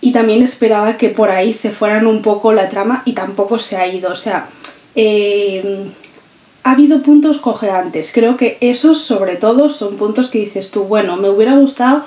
y 0.00 0.12
también 0.12 0.42
esperaba 0.42 0.96
que 0.96 1.08
por 1.08 1.30
ahí 1.30 1.52
se 1.52 1.70
fueran 1.70 2.06
un 2.06 2.22
poco 2.22 2.52
la 2.52 2.68
trama 2.68 3.02
y 3.06 3.14
tampoco 3.14 3.58
se 3.58 3.76
ha 3.76 3.86
ido. 3.86 4.12
O 4.12 4.16
sea, 4.16 4.50
eh, 4.94 5.86
ha 6.62 6.72
habido 6.72 7.02
puntos 7.02 7.38
cojeantes. 7.38 8.12
Creo 8.12 8.36
que 8.36 8.58
esos 8.60 9.00
sobre 9.00 9.36
todo 9.36 9.70
son 9.70 9.96
puntos 9.96 10.28
que 10.28 10.38
dices 10.38 10.70
tú, 10.70 10.84
bueno, 10.84 11.16
me 11.16 11.30
hubiera 11.30 11.56
gustado 11.56 12.04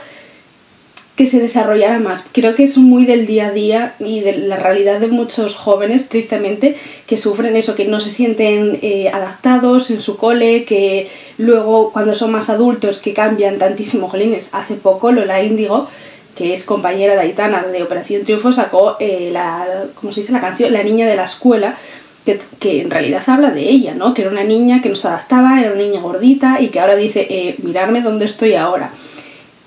que 1.16 1.26
se 1.26 1.40
desarrollara 1.40 2.00
más. 2.00 2.26
Creo 2.32 2.56
que 2.56 2.64
es 2.64 2.78
muy 2.78 3.06
del 3.06 3.28
día 3.28 3.48
a 3.48 3.52
día 3.52 3.96
y 4.00 4.22
de 4.22 4.38
la 4.38 4.56
realidad 4.56 5.00
de 5.00 5.08
muchos 5.08 5.56
jóvenes, 5.56 6.10
tristemente, 6.10 6.76
que 7.06 7.18
sufren 7.18 7.56
eso, 7.56 7.76
que 7.76 7.86
no 7.86 8.00
se 8.00 8.12
sienten 8.12 8.80
eh, 8.82 9.10
adaptados 9.10 9.92
en 9.92 10.02
su 10.02 10.18
cole, 10.18 10.64
que 10.64 11.10
luego 11.38 11.92
cuando 11.92 12.16
son 12.16 12.32
más 12.32 12.50
adultos 12.50 13.00
que 13.00 13.14
cambian 13.14 13.58
tantísimo. 13.58 14.10
Jolines, 14.10 14.50
hace 14.52 14.76
poco 14.76 15.12
Lola 15.12 15.44
Índigo, 15.44 15.90
que 16.36 16.54
es 16.54 16.64
compañera 16.64 17.22
de 17.22 17.34
de 17.34 17.84
Operación 17.84 18.24
Triunfo, 18.24 18.52
sacó 18.52 18.96
eh, 19.00 19.30
la, 19.32 19.86
¿cómo 19.96 20.14
se 20.14 20.22
dice 20.22 20.32
la 20.32 20.42
canción? 20.42 20.72
La 20.72 20.84
niña 20.84 21.08
de 21.08 21.16
la 21.18 21.24
escuela, 21.26 21.78
que, 22.26 22.40
que, 22.60 22.82
en 22.82 22.90
realidad 22.90 23.24
habla 23.28 23.52
de 23.52 23.70
ella, 23.70 23.94
¿no? 23.96 24.14
Que 24.14 24.22
era 24.22 24.32
una 24.32 24.44
niña 24.44 24.82
que 24.82 24.90
no 24.90 24.96
se 24.96 25.08
adaptaba, 25.08 25.60
era 25.60 25.74
una 25.74 25.82
niña 25.82 26.00
gordita 26.00 26.62
y 26.62 26.70
que 26.70 26.80
ahora 26.80 26.96
dice, 26.96 27.28
eh, 27.30 27.56
mirarme 27.62 28.02
dónde 28.02 28.26
estoy 28.26 28.54
ahora. 28.54 28.94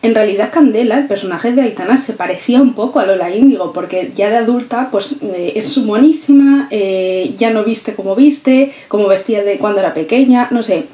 En 0.05 0.15
realidad 0.15 0.51
Candela, 0.53 0.99
el 0.99 1.07
personaje 1.07 1.53
de 1.53 1.63
Aitana, 1.63 1.97
se 1.97 2.13
parecía 2.13 2.61
un 2.61 2.75
poco 2.75 3.01
a 3.01 3.07
Lola 3.07 3.35
Índigo, 3.35 3.73
porque 3.73 4.13
ya 4.15 4.29
de 4.29 4.37
adulta 4.37 4.89
pues 4.91 5.17
eh, 5.23 5.55
es 5.57 5.83
buenísima, 5.83 6.69
eh, 6.71 7.33
ya 7.39 7.49
no 7.49 7.65
viste 7.65 7.95
como 7.95 8.15
viste, 8.15 8.71
como 8.89 9.09
vestía 9.09 9.43
de 9.43 9.57
cuando 9.57 9.81
era 9.81 9.95
pequeña, 9.95 10.49
no 10.51 10.63
sé. 10.63 10.85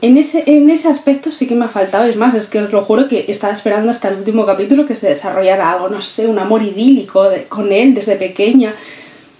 En 0.00 0.18
ese, 0.18 0.42
en 0.46 0.68
ese 0.70 0.88
aspecto 0.88 1.30
sí 1.30 1.46
que 1.46 1.54
me 1.54 1.66
ha 1.66 1.68
faltado, 1.68 2.04
es 2.06 2.16
más, 2.16 2.34
es 2.34 2.48
que 2.48 2.60
os 2.60 2.72
lo 2.72 2.82
juro 2.82 3.06
que 3.06 3.26
estaba 3.28 3.52
esperando 3.52 3.92
hasta 3.92 4.08
el 4.08 4.16
último 4.16 4.44
capítulo 4.44 4.86
que 4.86 4.96
se 4.96 5.10
desarrollara 5.10 5.70
algo, 5.70 5.88
no 5.88 6.02
sé, 6.02 6.26
un 6.26 6.40
amor 6.40 6.64
idílico 6.64 7.24
con 7.48 7.70
él 7.70 7.94
desde 7.94 8.16
pequeña. 8.16 8.74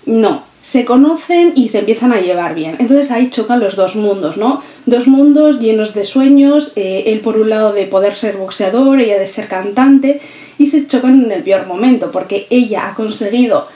No, 0.07 0.45
se 0.63 0.85
conocen 0.87 1.53
y 1.55 1.69
se 1.69 1.81
empiezan 1.81 2.13
a 2.13 2.21
llevar 2.21 2.55
bien. 2.55 2.77
Entonces 2.79 3.11
ahí 3.11 3.29
chocan 3.29 3.61
los 3.61 3.77
dos 3.77 3.95
mundos, 3.97 4.39
¿no? 4.39 4.63
Dos 4.87 5.07
mundos 5.07 5.61
llenos 5.61 5.93
de 5.93 6.05
sueños, 6.05 6.73
eh, 6.77 7.05
él 7.07 7.21
por 7.21 7.37
un 7.37 7.51
lado 7.51 7.73
de 7.73 7.87
poder 7.87 8.15
ser 8.15 8.37
boxeador, 8.37 9.01
ella 9.01 9.19
de 9.19 9.27
ser 9.27 9.49
cantante, 9.49 10.21
y 10.59 10.69
se 10.69 10.87
chocan 10.87 11.25
en 11.25 11.33
el 11.33 11.43
peor 11.43 11.67
momento, 11.67 12.11
porque 12.11 12.47
ella 12.49 12.89
ha 12.89 12.95
conseguido 12.95 13.67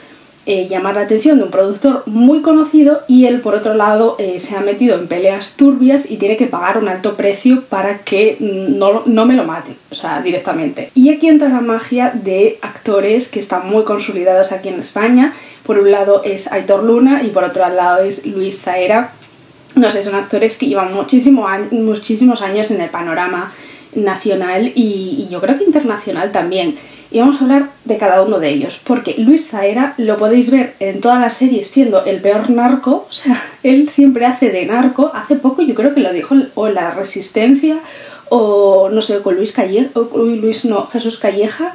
eh, 0.49 0.69
llamar 0.69 0.95
la 0.95 1.01
atención 1.01 1.37
de 1.37 1.43
un 1.43 1.51
productor 1.51 2.03
muy 2.05 2.41
conocido 2.41 3.01
y 3.05 3.25
él 3.25 3.41
por 3.41 3.53
otro 3.53 3.73
lado 3.73 4.15
eh, 4.17 4.39
se 4.39 4.55
ha 4.55 4.61
metido 4.61 4.97
en 4.97 5.09
peleas 5.09 5.57
turbias 5.57 6.09
y 6.09 6.15
tiene 6.15 6.37
que 6.37 6.47
pagar 6.47 6.77
un 6.77 6.87
alto 6.87 7.17
precio 7.17 7.65
para 7.65 7.99
que 7.99 8.37
no, 8.39 9.03
no, 9.05 9.25
me 9.25 9.33
lo 9.33 9.43
mate, 9.43 9.75
o 9.91 9.95
sea, 9.95 10.21
directamente. 10.21 10.89
Y 10.95 11.09
aquí 11.09 11.27
entra 11.27 11.49
la 11.49 11.59
magia 11.59 12.13
de 12.13 12.59
actores 12.61 13.27
que 13.27 13.41
están 13.41 13.69
muy 13.69 13.83
consolidados 13.83 14.53
aquí 14.53 14.69
en 14.69 14.79
España. 14.79 15.33
Por 15.65 15.79
un 15.79 15.91
lado 15.91 16.21
es 16.23 16.49
Aitor 16.49 16.81
Luna 16.81 17.23
y 17.23 17.31
por 17.31 17.43
otro 17.43 17.67
lado 17.67 18.05
es 18.05 18.25
Luis 18.25 18.61
Zaera. 18.61 19.11
No 19.75 19.91
sé, 19.91 20.01
son 20.01 20.15
actores 20.15 20.57
que 20.57 20.67
llevan 20.67 20.93
muchísimo 20.93 21.45
muchísimos 21.71 22.41
años 22.41 22.71
en 22.71 22.79
el 22.79 22.89
panorama 22.89 23.51
nacional 23.97 24.71
y, 24.75 25.27
yo 25.29 25.41
creo 25.41 25.57
que 25.57 25.63
internacional 25.63 26.31
también. 26.31 26.77
Y 27.11 27.19
vamos 27.19 27.39
a 27.39 27.43
hablar 27.43 27.69
de 27.85 27.97
cada 27.97 28.21
uno 28.21 28.39
de 28.39 28.49
ellos, 28.49 28.79
porque 28.83 29.15
Luis 29.17 29.47
Zaera 29.49 29.93
lo 29.97 30.17
podéis 30.17 30.51
ver 30.51 30.75
en 30.79 31.01
todas 31.01 31.21
las 31.21 31.35
series 31.35 31.69
siendo 31.69 32.05
el 32.05 32.21
peor 32.21 32.49
narco, 32.49 33.07
o 33.09 33.13
sea, 33.13 33.41
él 33.63 33.89
siempre 33.89 34.25
hace 34.25 34.49
de 34.49 34.65
narco. 34.65 35.11
Hace 35.13 35.35
poco 35.35 35.61
yo 35.61 35.75
creo 35.75 35.93
que 35.93 36.01
lo 36.01 36.13
dijo 36.13 36.35
o 36.55 36.69
La 36.69 36.91
Resistencia 36.91 37.79
o 38.29 38.89
no 38.89 39.01
sé, 39.01 39.21
con 39.21 39.35
Luis 39.35 39.53
Calleja, 39.53 39.89
o 39.93 40.17
Luis 40.17 40.65
no, 40.65 40.87
Jesús 40.87 41.17
Calleja, 41.17 41.73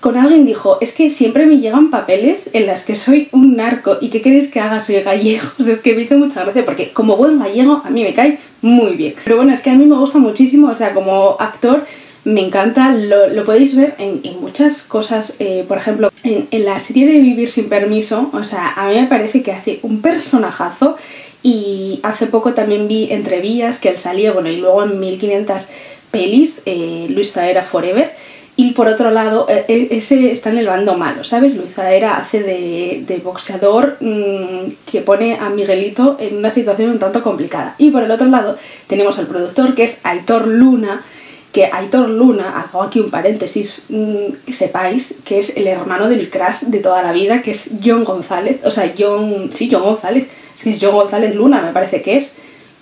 con 0.00 0.16
alguien 0.16 0.46
dijo, 0.46 0.78
es 0.80 0.92
que 0.92 1.10
siempre 1.10 1.46
me 1.46 1.58
llegan 1.58 1.90
papeles 1.90 2.48
en 2.52 2.66
las 2.66 2.84
que 2.84 2.94
soy 2.94 3.28
un 3.32 3.56
narco 3.56 3.98
y 4.00 4.10
¿qué 4.10 4.22
queréis 4.22 4.48
que 4.48 4.60
haga? 4.60 4.80
Soy 4.80 5.00
gallego. 5.00 5.48
es 5.58 5.78
que 5.78 5.94
me 5.94 6.02
hizo 6.02 6.16
mucha 6.16 6.44
gracia 6.44 6.64
porque 6.64 6.92
como 6.92 7.16
buen 7.16 7.38
gallego 7.38 7.82
a 7.84 7.90
mí 7.90 8.04
me 8.04 8.14
cae 8.14 8.38
muy 8.62 8.96
bien. 8.96 9.14
Pero 9.24 9.36
bueno, 9.36 9.52
es 9.52 9.60
que 9.60 9.70
a 9.70 9.74
mí 9.74 9.84
me 9.84 9.96
gusta 9.96 10.18
muchísimo, 10.18 10.68
o 10.68 10.76
sea, 10.76 10.94
como 10.94 11.36
actor 11.38 11.84
me 12.24 12.44
encanta, 12.44 12.92
lo, 12.92 13.44
podéis 13.44 13.74
ver 13.74 13.94
en, 13.98 14.20
muchas 14.40 14.82
cosas, 14.82 15.34
eh, 15.38 15.64
por 15.66 15.78
ejemplo, 15.78 16.10
en, 16.22 16.64
la 16.64 16.78
serie 16.78 17.06
de 17.06 17.20
Vivir 17.20 17.48
sin 17.50 17.70
permiso, 17.70 18.30
o 18.34 18.44
sea, 18.44 18.74
a 18.76 18.88
mí 18.88 18.96
me 18.96 19.06
parece 19.06 19.42
que 19.42 19.52
hace 19.52 19.78
un 19.82 20.02
personajazo 20.02 20.96
y 21.42 22.00
hace 22.02 22.26
poco 22.26 22.52
también 22.52 22.86
vi 22.86 23.10
Entrevías 23.10 23.78
que 23.78 23.88
él 23.88 23.98
salía, 23.98 24.32
bueno, 24.32 24.50
y 24.50 24.56
luego 24.56 24.84
en 24.84 25.00
1500 25.00 25.68
pelis, 26.10 26.60
eh, 26.66 27.06
Luis 27.08 27.32
Zaera 27.32 27.62
Forever, 27.62 28.12
y 28.60 28.72
por 28.72 28.88
otro 28.88 29.12
lado, 29.12 29.46
e, 29.48 29.66
e, 29.68 29.96
ese 29.98 30.32
está 30.32 30.50
en 30.50 30.58
el 30.58 30.66
bando 30.66 30.96
malo, 30.96 31.22
¿sabes? 31.22 31.54
Luis 31.54 31.74
Zaera 31.74 32.16
hace 32.16 32.42
de, 32.42 33.20
boxeador 33.22 33.98
mm, 34.00 34.72
que 34.84 35.00
pone 35.00 35.36
a 35.36 35.48
Miguelito 35.48 36.16
en 36.18 36.38
una 36.38 36.50
situación 36.50 36.90
un 36.90 36.98
tanto 36.98 37.22
complicada. 37.22 37.76
Y 37.78 37.92
por 37.92 38.02
el 38.02 38.10
otro 38.10 38.26
lado 38.26 38.58
tenemos 38.88 39.16
al 39.20 39.28
productor 39.28 39.76
que 39.76 39.84
es 39.84 40.00
Aitor 40.02 40.48
Luna, 40.48 41.04
que 41.52 41.66
Aitor 41.66 42.08
Luna, 42.08 42.60
hago 42.60 42.82
aquí 42.82 42.98
un 42.98 43.12
paréntesis, 43.12 43.80
mm, 43.88 44.44
que 44.44 44.52
sepáis 44.52 45.14
que 45.24 45.38
es 45.38 45.56
el 45.56 45.68
hermano 45.68 46.08
del 46.08 46.28
crash 46.28 46.62
de 46.62 46.80
toda 46.80 47.00
la 47.04 47.12
vida, 47.12 47.42
que 47.42 47.52
es 47.52 47.70
John 47.80 48.02
González, 48.02 48.58
o 48.64 48.72
sea, 48.72 48.92
John, 48.98 49.52
sí, 49.54 49.68
John 49.70 49.82
González, 49.82 50.26
es 50.56 50.64
que 50.64 50.70
es 50.70 50.78
John 50.80 50.96
González 50.96 51.32
Luna, 51.32 51.62
me 51.62 51.70
parece 51.72 52.02
que 52.02 52.16
es 52.16 52.34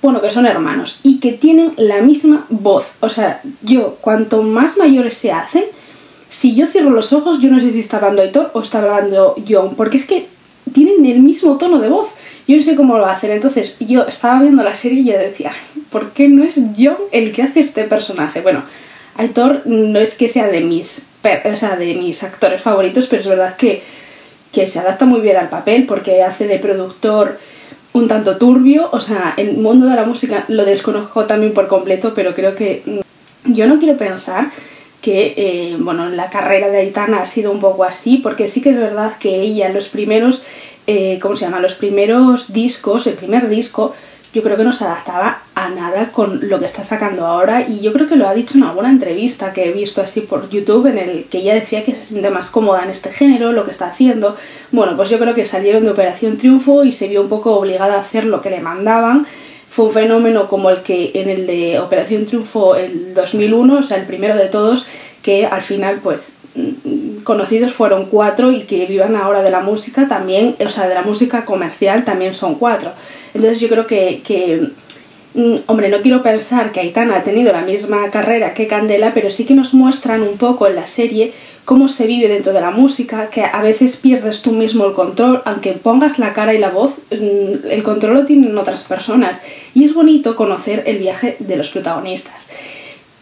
bueno, 0.07 0.23
que 0.23 0.31
son 0.31 0.47
hermanos 0.47 1.01
y 1.03 1.19
que 1.19 1.33
tienen 1.33 1.73
la 1.77 2.01
misma 2.01 2.47
voz. 2.49 2.93
O 3.01 3.09
sea, 3.09 3.41
yo, 3.63 3.97
cuanto 4.01 4.41
más 4.41 4.77
mayores 4.77 5.15
se 5.15 5.33
hacen, 5.33 5.65
si 6.29 6.55
yo 6.55 6.69
cierro 6.69 6.91
los 6.91 7.13
ojos, 7.13 7.41
yo 7.41 7.51
no 7.51 7.59
sé 7.59 7.73
si 7.73 7.81
está 7.81 7.97
hablando 7.97 8.23
Aitor 8.23 8.53
o 8.55 8.63
está 8.63 8.79
hablando 8.79 9.35
John, 9.49 9.75
porque 9.75 9.97
es 9.97 10.05
que 10.05 10.29
tienen 10.73 11.05
el 11.07 11.19
mismo 11.23 11.59
tono 11.59 11.81
de 11.81 11.89
voz. 11.89 12.11
Yo 12.47 12.57
no 12.57 12.63
sé 12.63 12.77
cómo 12.77 12.97
lo 12.99 13.07
hacen. 13.07 13.33
Entonces, 13.33 13.77
yo 13.81 14.07
estaba 14.07 14.41
viendo 14.43 14.63
la 14.63 14.77
serie 14.77 15.01
y 15.01 15.07
yo 15.07 15.19
decía, 15.19 15.51
¿por 15.91 16.13
qué 16.13 16.29
no 16.29 16.45
es 16.45 16.61
John 16.79 16.99
el 17.11 17.33
que 17.33 17.43
hace 17.43 17.59
este 17.59 17.83
personaje? 17.83 18.43
Bueno, 18.43 18.63
Aitor 19.17 19.63
no 19.65 19.99
es 19.99 20.15
que 20.15 20.29
sea 20.29 20.47
de 20.47 20.61
mis, 20.61 21.03
o 21.53 21.57
sea, 21.57 21.75
de 21.75 21.97
mis 21.97 22.23
actores 22.23 22.63
favoritos, 22.63 23.09
pero 23.09 23.23
es 23.23 23.29
verdad 23.29 23.57
que, 23.57 23.83
que 24.53 24.69
se 24.69 24.79
adapta 24.79 25.05
muy 25.05 25.21
bien 25.21 25.37
al 25.37 25.49
papel 25.49 25.85
porque 25.85 26.23
hace 26.23 26.47
de 26.47 26.61
productor 26.61 27.41
un 27.97 28.09
tanto 28.09 28.37
turbio, 28.37 28.91
o 28.93 29.01
sea, 29.01 29.35
el 29.37 29.57
mundo 29.57 29.87
de 29.87 29.97
la 29.97 30.05
música 30.05 30.45
lo 30.49 30.65
desconozco 30.65 31.25
también 31.25 31.55
por 31.55 31.67
completo, 31.67 32.13
pero 32.15 32.35
creo 32.35 32.55
que 32.55 32.83
mm, 32.85 33.53
yo 33.55 33.67
no 33.67 33.79
quiero 33.79 33.97
pensar 33.97 34.51
que, 35.01 35.35
eh, 35.37 35.77
bueno, 35.79 36.09
la 36.11 36.29
carrera 36.29 36.69
de 36.69 36.79
Aitana 36.79 37.23
ha 37.23 37.27
sido 37.27 37.53
un 37.53 37.61
poco 37.61 37.85
así, 37.85 38.19
porque 38.19 38.49
sí 38.49 38.61
que 38.61 38.71
es 38.71 38.79
verdad 38.79 39.17
que 39.19 39.41
ella, 39.41 39.71
los 39.71 39.89
primeros, 39.89 40.43
eh, 40.87 41.19
¿cómo 41.23 41.37
se 41.37 41.47
llama? 41.47 41.61
Los 41.61 41.75
primeros 41.75 42.53
discos, 42.53 43.07
el 43.07 43.15
primer 43.15 43.49
disco, 43.49 43.95
yo 44.33 44.43
creo 44.43 44.57
que 44.57 44.65
no 44.65 44.73
se 44.73 44.85
adaptaba 44.85 45.43
a 45.55 45.69
nada 45.71 46.13
con 46.13 46.49
lo 46.49 46.59
que 46.59 46.67
está 46.67 46.83
sacando 46.83 47.27
ahora 47.27 47.67
y 47.67 47.81
yo 47.81 47.93
creo 47.93 48.09
que 48.09 48.17
lo 48.17 48.29
ha 48.29 48.35
dicho 48.35 48.59
en 48.59 48.65
alguna 48.65 48.91
entrevista 48.91 49.53
que 49.53 49.69
he 49.69 49.73
visto 49.73 50.03
así 50.03 50.21
por 50.21 50.51
YouTube 50.51 50.87
en 50.87 50.99
el 50.99 51.25
que 51.25 51.39
ella 51.39 51.55
decía 51.55 51.85
que 51.85 51.95
se 51.95 52.05
siente 52.05 52.31
más 52.31 52.51
cómoda 52.51 52.83
en 52.83 52.91
este 52.91 53.11
género, 53.11 53.53
lo 53.53 53.65
que 53.65 53.71
está 53.71 53.87
haciendo. 53.87 54.37
Bueno, 54.73 54.97
pues 54.97 55.09
yo 55.09 55.19
creo 55.19 55.35
que 55.35 55.45
salieron 55.45 55.85
de 55.85 55.91
Operación 55.91 56.37
Triunfo 56.37 56.85
y 56.85 56.93
se 56.93 57.09
vio 57.09 57.23
un 57.23 57.29
poco 57.29 57.57
obligada 57.57 57.95
a 57.95 58.01
hacer 58.01 58.25
lo 58.25 58.43
que 58.43 58.51
le 58.51 58.61
mandaban. 58.61 59.27
Fue 59.71 59.87
un 59.87 59.93
fenómeno 59.93 60.49
como 60.49 60.71
el 60.71 60.83
que 60.83 61.13
en 61.15 61.29
el 61.29 61.47
de 61.47 61.79
Operación 61.79 62.27
Triunfo 62.27 62.77
el 62.77 63.15
2001, 63.15 63.79
o 63.79 63.83
sea, 63.83 63.97
el 63.99 64.07
primero 64.07 64.37
de 64.37 64.49
todos, 64.49 64.87
que 65.23 65.47
al 65.47 65.63
final 65.63 66.01
pues 66.03 66.33
conocidos 67.25 67.73
fueron 67.73 68.07
cuatro 68.07 68.53
y 68.53 68.63
que 68.63 68.87
vivan 68.87 69.17
ahora 69.17 69.43
de 69.43 69.51
la 69.51 69.61
música 69.61 70.09
también, 70.09 70.57
o 70.65 70.69
sea, 70.69 70.89
de 70.89 70.95
la 70.95 71.03
música 71.03 71.45
comercial 71.45 72.05
también 72.05 72.35
son 72.35 72.55
cuatro. 72.55 72.93
Entonces 73.35 73.61
yo 73.61 73.69
creo 73.69 73.87
que, 73.87 74.71
mm, 75.35 75.57
hombre, 75.67 75.89
no 75.89 76.01
quiero 76.03 76.23
pensar 76.23 76.73
que 76.73 76.81
Aitana 76.81 77.17
ha 77.17 77.23
tenido 77.23 77.53
la 77.53 77.63
misma 77.63 78.11
carrera 78.11 78.55
que 78.55 78.69
Candela, 78.69 79.13
pero 79.13 79.31
sí 79.31 79.45
que 79.45 79.55
nos 79.55 79.75
muestran 79.75 80.23
un 80.23 80.39
poco 80.39 80.67
en 80.67 80.77
la 80.77 80.87
serie 80.87 81.33
cómo 81.65 81.89
se 81.89 82.07
vive 82.07 82.29
dentro 82.29 82.53
de 82.53 82.61
la 82.61 82.71
música, 82.71 83.29
que 83.29 83.43
a 83.45 83.61
veces 83.61 83.97
pierdes 83.97 84.41
tú 84.41 84.53
mismo 84.53 84.87
el 84.87 84.95
control, 84.95 85.43
aunque 85.45 85.73
pongas 85.73 86.21
la 86.21 86.33
cara 86.33 86.55
y 86.55 86.59
la 86.59 86.71
voz, 86.71 86.97
mm, 87.11 87.69
el 87.69 87.83
control 87.83 88.15
lo 88.15 88.25
tienen 88.25 88.57
otras 88.57 88.85
personas. 88.85 89.43
Y 89.75 89.85
es 89.85 89.93
bonito 89.93 90.37
conocer 90.37 90.85
el 90.87 90.99
viaje 90.99 91.37
de 91.41 91.57
los 91.57 91.71
protagonistas. 91.71 92.49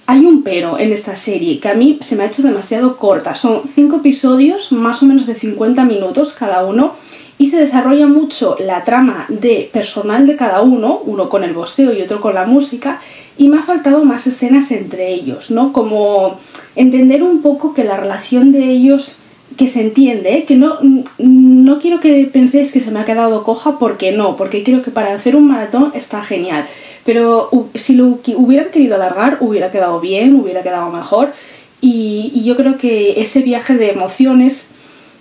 Hay 0.06 0.26
un 0.26 0.42
pero 0.42 0.78
en 0.78 0.92
esta 0.92 1.16
serie 1.16 1.60
que 1.60 1.68
a 1.68 1.74
mí 1.74 1.98
se 2.02 2.14
me 2.14 2.24
ha 2.24 2.26
hecho 2.26 2.42
demasiado 2.42 2.98
corta. 2.98 3.34
Son 3.34 3.62
cinco 3.74 3.96
episodios, 3.96 4.70
más 4.70 5.02
o 5.02 5.06
menos 5.06 5.26
de 5.26 5.34
50 5.34 5.84
minutos 5.84 6.32
cada 6.32 6.64
uno, 6.64 6.92
y 7.38 7.50
se 7.50 7.56
desarrolla 7.56 8.06
mucho 8.06 8.56
la 8.60 8.84
trama 8.84 9.26
de 9.28 9.68
personal 9.72 10.26
de 10.26 10.36
cada 10.36 10.60
uno, 10.60 11.00
uno 11.04 11.28
con 11.28 11.42
el 11.42 11.54
boxeo 11.54 11.92
y 11.92 12.02
otro 12.02 12.20
con 12.20 12.34
la 12.34 12.44
música, 12.44 13.00
y 13.38 13.48
me 13.48 13.58
ha 13.58 13.62
faltado 13.62 14.04
más 14.04 14.26
escenas 14.26 14.70
entre 14.70 15.12
ellos, 15.12 15.50
¿no? 15.50 15.72
Como 15.72 16.38
entender 16.76 17.22
un 17.22 17.40
poco 17.42 17.74
que 17.74 17.82
la 17.82 17.96
relación 17.96 18.52
de 18.52 18.70
ellos 18.70 19.16
que 19.56 19.68
se 19.68 19.80
entiende, 19.80 20.38
¿eh? 20.38 20.44
que 20.44 20.56
no, 20.56 20.78
no 21.18 21.78
quiero 21.78 22.00
que 22.00 22.28
penséis 22.32 22.72
que 22.72 22.80
se 22.80 22.90
me 22.90 23.00
ha 23.00 23.04
quedado 23.04 23.44
coja 23.44 23.78
porque 23.78 24.12
no, 24.12 24.36
porque 24.36 24.62
creo 24.64 24.82
que 24.82 24.90
para 24.90 25.14
hacer 25.14 25.36
un 25.36 25.48
maratón 25.48 25.92
está 25.94 26.22
genial 26.22 26.66
pero 27.04 27.50
si 27.74 27.94
lo 27.94 28.18
hubieran 28.36 28.70
querido 28.70 28.94
alargar, 28.94 29.38
hubiera 29.40 29.70
quedado 29.70 30.00
bien, 30.00 30.40
hubiera 30.40 30.62
quedado 30.62 30.90
mejor. 30.90 31.32
Y, 31.80 32.42
yo 32.44 32.56
creo 32.56 32.78
que 32.78 33.20
ese 33.20 33.42
viaje 33.42 33.76
de 33.76 33.90
emociones 33.90 34.68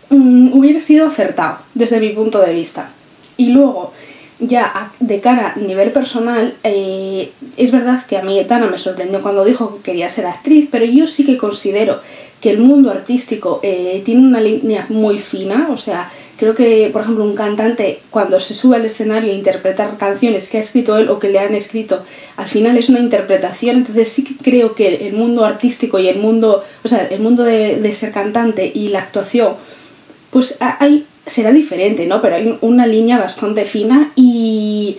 mm, 0.09 0.53
hubiera 0.53 0.79
sido 0.79 1.07
acertado 1.07 1.59
desde 1.73 1.99
mi 1.99 2.09
punto 2.09 2.39
de 2.39 2.53
vista. 2.53 2.91
Y 3.35 3.49
luego, 3.49 3.91
ya 4.39 4.93
de 4.99 5.19
cara 5.19 5.53
a 5.55 5.59
nivel 5.59 5.91
personal, 5.91 6.55
eh, 6.63 7.33
es 7.57 7.71
verdad 7.71 8.05
que 8.05 8.17
a 8.17 8.23
mí 8.23 8.39
Etana 8.39 8.67
me 8.67 8.77
sorprendió 8.77 9.21
cuando 9.21 9.43
dijo 9.43 9.75
que 9.75 9.91
quería 9.91 10.09
ser 10.09 10.25
actriz, 10.25 10.69
pero 10.71 10.85
yo 10.85 11.07
sí 11.07 11.25
que 11.25 11.37
considero 11.37 11.99
que 12.43 12.51
el 12.51 12.59
mundo 12.59 12.91
artístico 12.91 13.61
eh, 13.63 14.01
tiene 14.03 14.21
una 14.21 14.41
línea 14.41 14.85
muy 14.89 15.19
fina, 15.19 15.69
o 15.71 15.77
sea, 15.77 16.11
Creo 16.43 16.55
que, 16.55 16.89
por 16.91 17.03
ejemplo, 17.03 17.23
un 17.23 17.35
cantante 17.35 18.01
cuando 18.09 18.39
se 18.39 18.53
sube 18.55 18.75
al 18.75 18.85
escenario 18.85 19.31
a 19.31 19.35
interpretar 19.35 19.97
canciones 19.97 20.49
que 20.49 20.57
ha 20.57 20.59
escrito 20.59 20.97
él 20.97 21.07
o 21.09 21.19
que 21.19 21.29
le 21.29 21.39
han 21.39 21.53
escrito, 21.53 22.03
al 22.35 22.47
final 22.47 22.75
es 22.77 22.89
una 22.89 22.99
interpretación, 22.99 23.77
entonces 23.77 24.09
sí 24.09 24.23
que 24.23 24.35
creo 24.35 24.73
que 24.73 25.07
el 25.07 25.13
mundo 25.13 25.45
artístico 25.45 25.99
y 25.99 26.09
el 26.09 26.17
mundo, 26.17 26.65
o 26.83 26.87
sea, 26.89 27.05
el 27.05 27.21
mundo 27.21 27.43
de, 27.43 27.95
ser 27.95 28.11
cantante 28.11 28.69
y 28.73 28.89
la 28.89 28.99
actuación, 28.99 29.53
pues 30.31 30.57
hay, 30.59 31.05
será 31.25 31.51
diferente, 31.51 32.07
¿no? 32.07 32.19
Pero 32.21 32.35
hay 32.35 32.57
una 32.61 32.87
línea 32.87 33.19
bastante 33.19 33.65
fina 33.65 34.11
y 34.15 34.97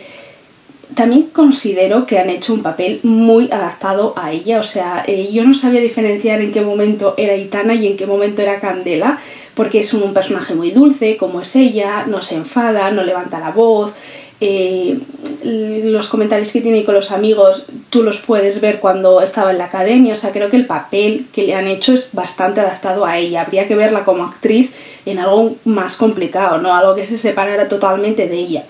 también 0.95 1.31
considero 1.33 2.07
que 2.07 2.19
han 2.19 2.31
hecho 2.31 2.55
un 2.55 2.62
papel 2.62 3.00
muy 3.03 3.50
adaptado 3.50 4.14
a 4.17 4.33
ella, 4.33 4.61
o 4.61 4.64
sea, 4.64 5.05
eh, 5.07 5.31
yo 5.33 5.45
no 5.45 5.55
sabía 5.55 5.81
diferenciar 5.81 6.41
en 6.41 6.53
qué 6.53 6.61
momento 6.61 7.14
era 7.17 7.37
Itana 7.37 7.75
y 7.75 7.87
en 7.87 7.97
qué 7.97 8.07
momento 8.07 8.43
era 8.43 8.61
Candela, 8.61 9.19
porque 9.55 9.81
es 9.81 9.95
un 9.95 10.12
personaje 10.12 10.55
muy 10.55 10.71
dulce, 10.71 11.17
como 11.17 11.41
es 11.41 11.55
ella, 11.57 12.05
no 12.07 12.23
se 12.23 12.35
enfada, 12.37 12.91
no 12.91 13.05
levanta 13.05 13.41
la 13.41 13.50
voz, 13.50 13.93
eh, 14.41 14.99
los 15.45 16.09
comentarios 16.09 16.50
que 16.50 16.61
tiene 16.61 16.85
con 16.85 16.95
los 16.95 17.12
amigos 17.12 17.67
tú 17.88 18.03
los 18.03 18.19
puedes 18.19 18.61
ver 18.61 18.81
cuando 18.81 19.23
estaba 19.23 19.53
en 19.53 19.59
la 19.59 19.67
academia, 19.67 20.14
o 20.14 20.17
sea, 20.17 20.33
creo 20.33 20.50
que 20.50 20.57
el 20.57 20.67
papel 20.67 21.26
que 21.33 21.45
le 21.45 21.55
han 21.55 21.69
hecho 21.69 21.95
es 21.95 22.11
bastante 22.12 22.61
adaptado 22.61 23.07
a 23.07 23.17
ella, 23.17 23.43
habría 23.43 23.69
que 23.69 23.76
verla 23.76 24.05
como 24.05 24.25
actriz 24.25 24.73
en 25.07 25.19
algo 25.19 25.57
más 25.64 25.97
complicado, 25.97 26.59
¿no? 26.59 26.75
Algo 26.75 26.95
que 26.95 27.07
se 27.07 27.17
separara 27.17 27.69
totalmente 27.69 28.29
de 28.29 28.37
ella. 28.37 28.64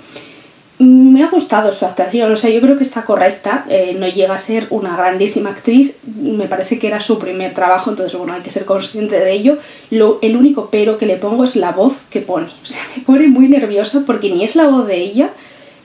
Me 0.85 1.23
ha 1.23 1.31
gustado 1.31 1.73
su 1.73 1.85
actuación, 1.85 2.33
o 2.33 2.37
sea, 2.37 2.51
yo 2.51 2.61
creo 2.61 2.77
que 2.77 2.85
está 2.85 3.05
correcta, 3.05 3.65
eh, 3.69 3.97
no 3.99 4.07
llega 4.07 4.35
a 4.35 4.39
ser 4.39 4.67
una 4.71 4.97
grandísima 4.97 5.51
actriz, 5.51 5.95
me 6.05 6.47
parece 6.47 6.79
que 6.79 6.87
era 6.87 7.01
su 7.01 7.19
primer 7.19 7.55
trabajo, 7.55 7.91
entonces 7.91 8.17
bueno, 8.19 8.35
hay 8.35 8.43
que 8.43 8.51
ser 8.51 8.65
consciente 8.65 9.19
de 9.19 9.33
ello. 9.33 9.59
Lo, 9.91 10.19
el 10.23 10.37
único 10.37 10.69
pero 10.71 10.99
que 10.99 11.07
le 11.07 11.17
pongo 11.17 11.45
es 11.45 11.57
la 11.57 11.73
voz 11.73 11.97
que 12.11 12.21
pone, 12.21 12.47
o 12.63 12.67
sea, 12.67 12.81
me 12.97 13.03
pone 13.03 13.29
muy 13.29 13.49
nerviosa 13.49 14.03
porque 14.07 14.31
ni 14.31 14.45
es 14.45 14.57
la 14.57 14.69
voz 14.69 14.87
de 14.87 15.01
ella, 15.01 15.31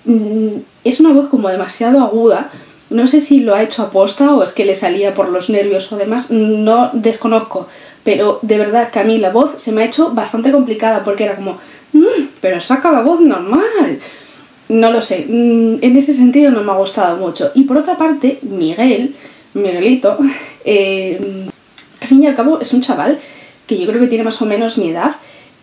mm, 0.05 0.57
es 0.83 0.99
una 0.99 1.13
voz 1.13 1.29
como 1.29 1.49
demasiado 1.49 2.01
aguda, 2.01 2.51
no 2.89 3.07
sé 3.07 3.21
si 3.21 3.39
lo 3.41 3.53
ha 3.53 3.63
hecho 3.63 3.83
a 3.83 3.91
posta 3.91 4.33
o 4.33 4.43
es 4.43 4.53
que 4.53 4.65
le 4.65 4.75
salía 4.75 5.13
por 5.13 5.29
los 5.29 5.49
nervios 5.49 5.91
o 5.91 5.97
demás, 5.97 6.31
no 6.31 6.89
desconozco, 6.93 7.67
pero 8.03 8.39
de 8.41 8.57
verdad 8.57 8.89
que 8.89 8.99
a 8.99 9.03
mí 9.03 9.17
la 9.19 9.31
voz 9.31 9.61
se 9.61 9.71
me 9.71 9.83
ha 9.83 9.85
hecho 9.85 10.11
bastante 10.11 10.51
complicada 10.51 11.03
porque 11.03 11.25
era 11.25 11.35
como, 11.35 11.59
mm, 11.93 12.29
pero 12.41 12.59
saca 12.59 12.91
la 12.91 13.01
voz 13.01 13.19
normal 13.21 13.99
no 14.69 14.91
lo 14.91 15.01
sé, 15.01 15.25
mm, 15.27 15.79
en 15.81 15.97
ese 15.97 16.13
sentido 16.13 16.51
no 16.51 16.63
me 16.63 16.71
ha 16.71 16.75
gustado 16.75 17.17
mucho. 17.17 17.51
Y 17.55 17.63
por 17.63 17.77
otra 17.77 17.97
parte, 17.97 18.39
Miguel, 18.43 19.15
Miguelito, 19.53 20.17
eh, 20.65 21.47
al 21.99 22.07
fin 22.07 22.23
y 22.23 22.27
al 22.27 22.35
cabo 22.35 22.59
es 22.61 22.71
un 22.73 22.81
chaval 22.81 23.19
que 23.67 23.77
yo 23.77 23.87
creo 23.87 23.99
que 23.99 24.07
tiene 24.07 24.23
más 24.23 24.41
o 24.41 24.45
menos 24.45 24.77
mi 24.77 24.89
edad, 24.89 25.15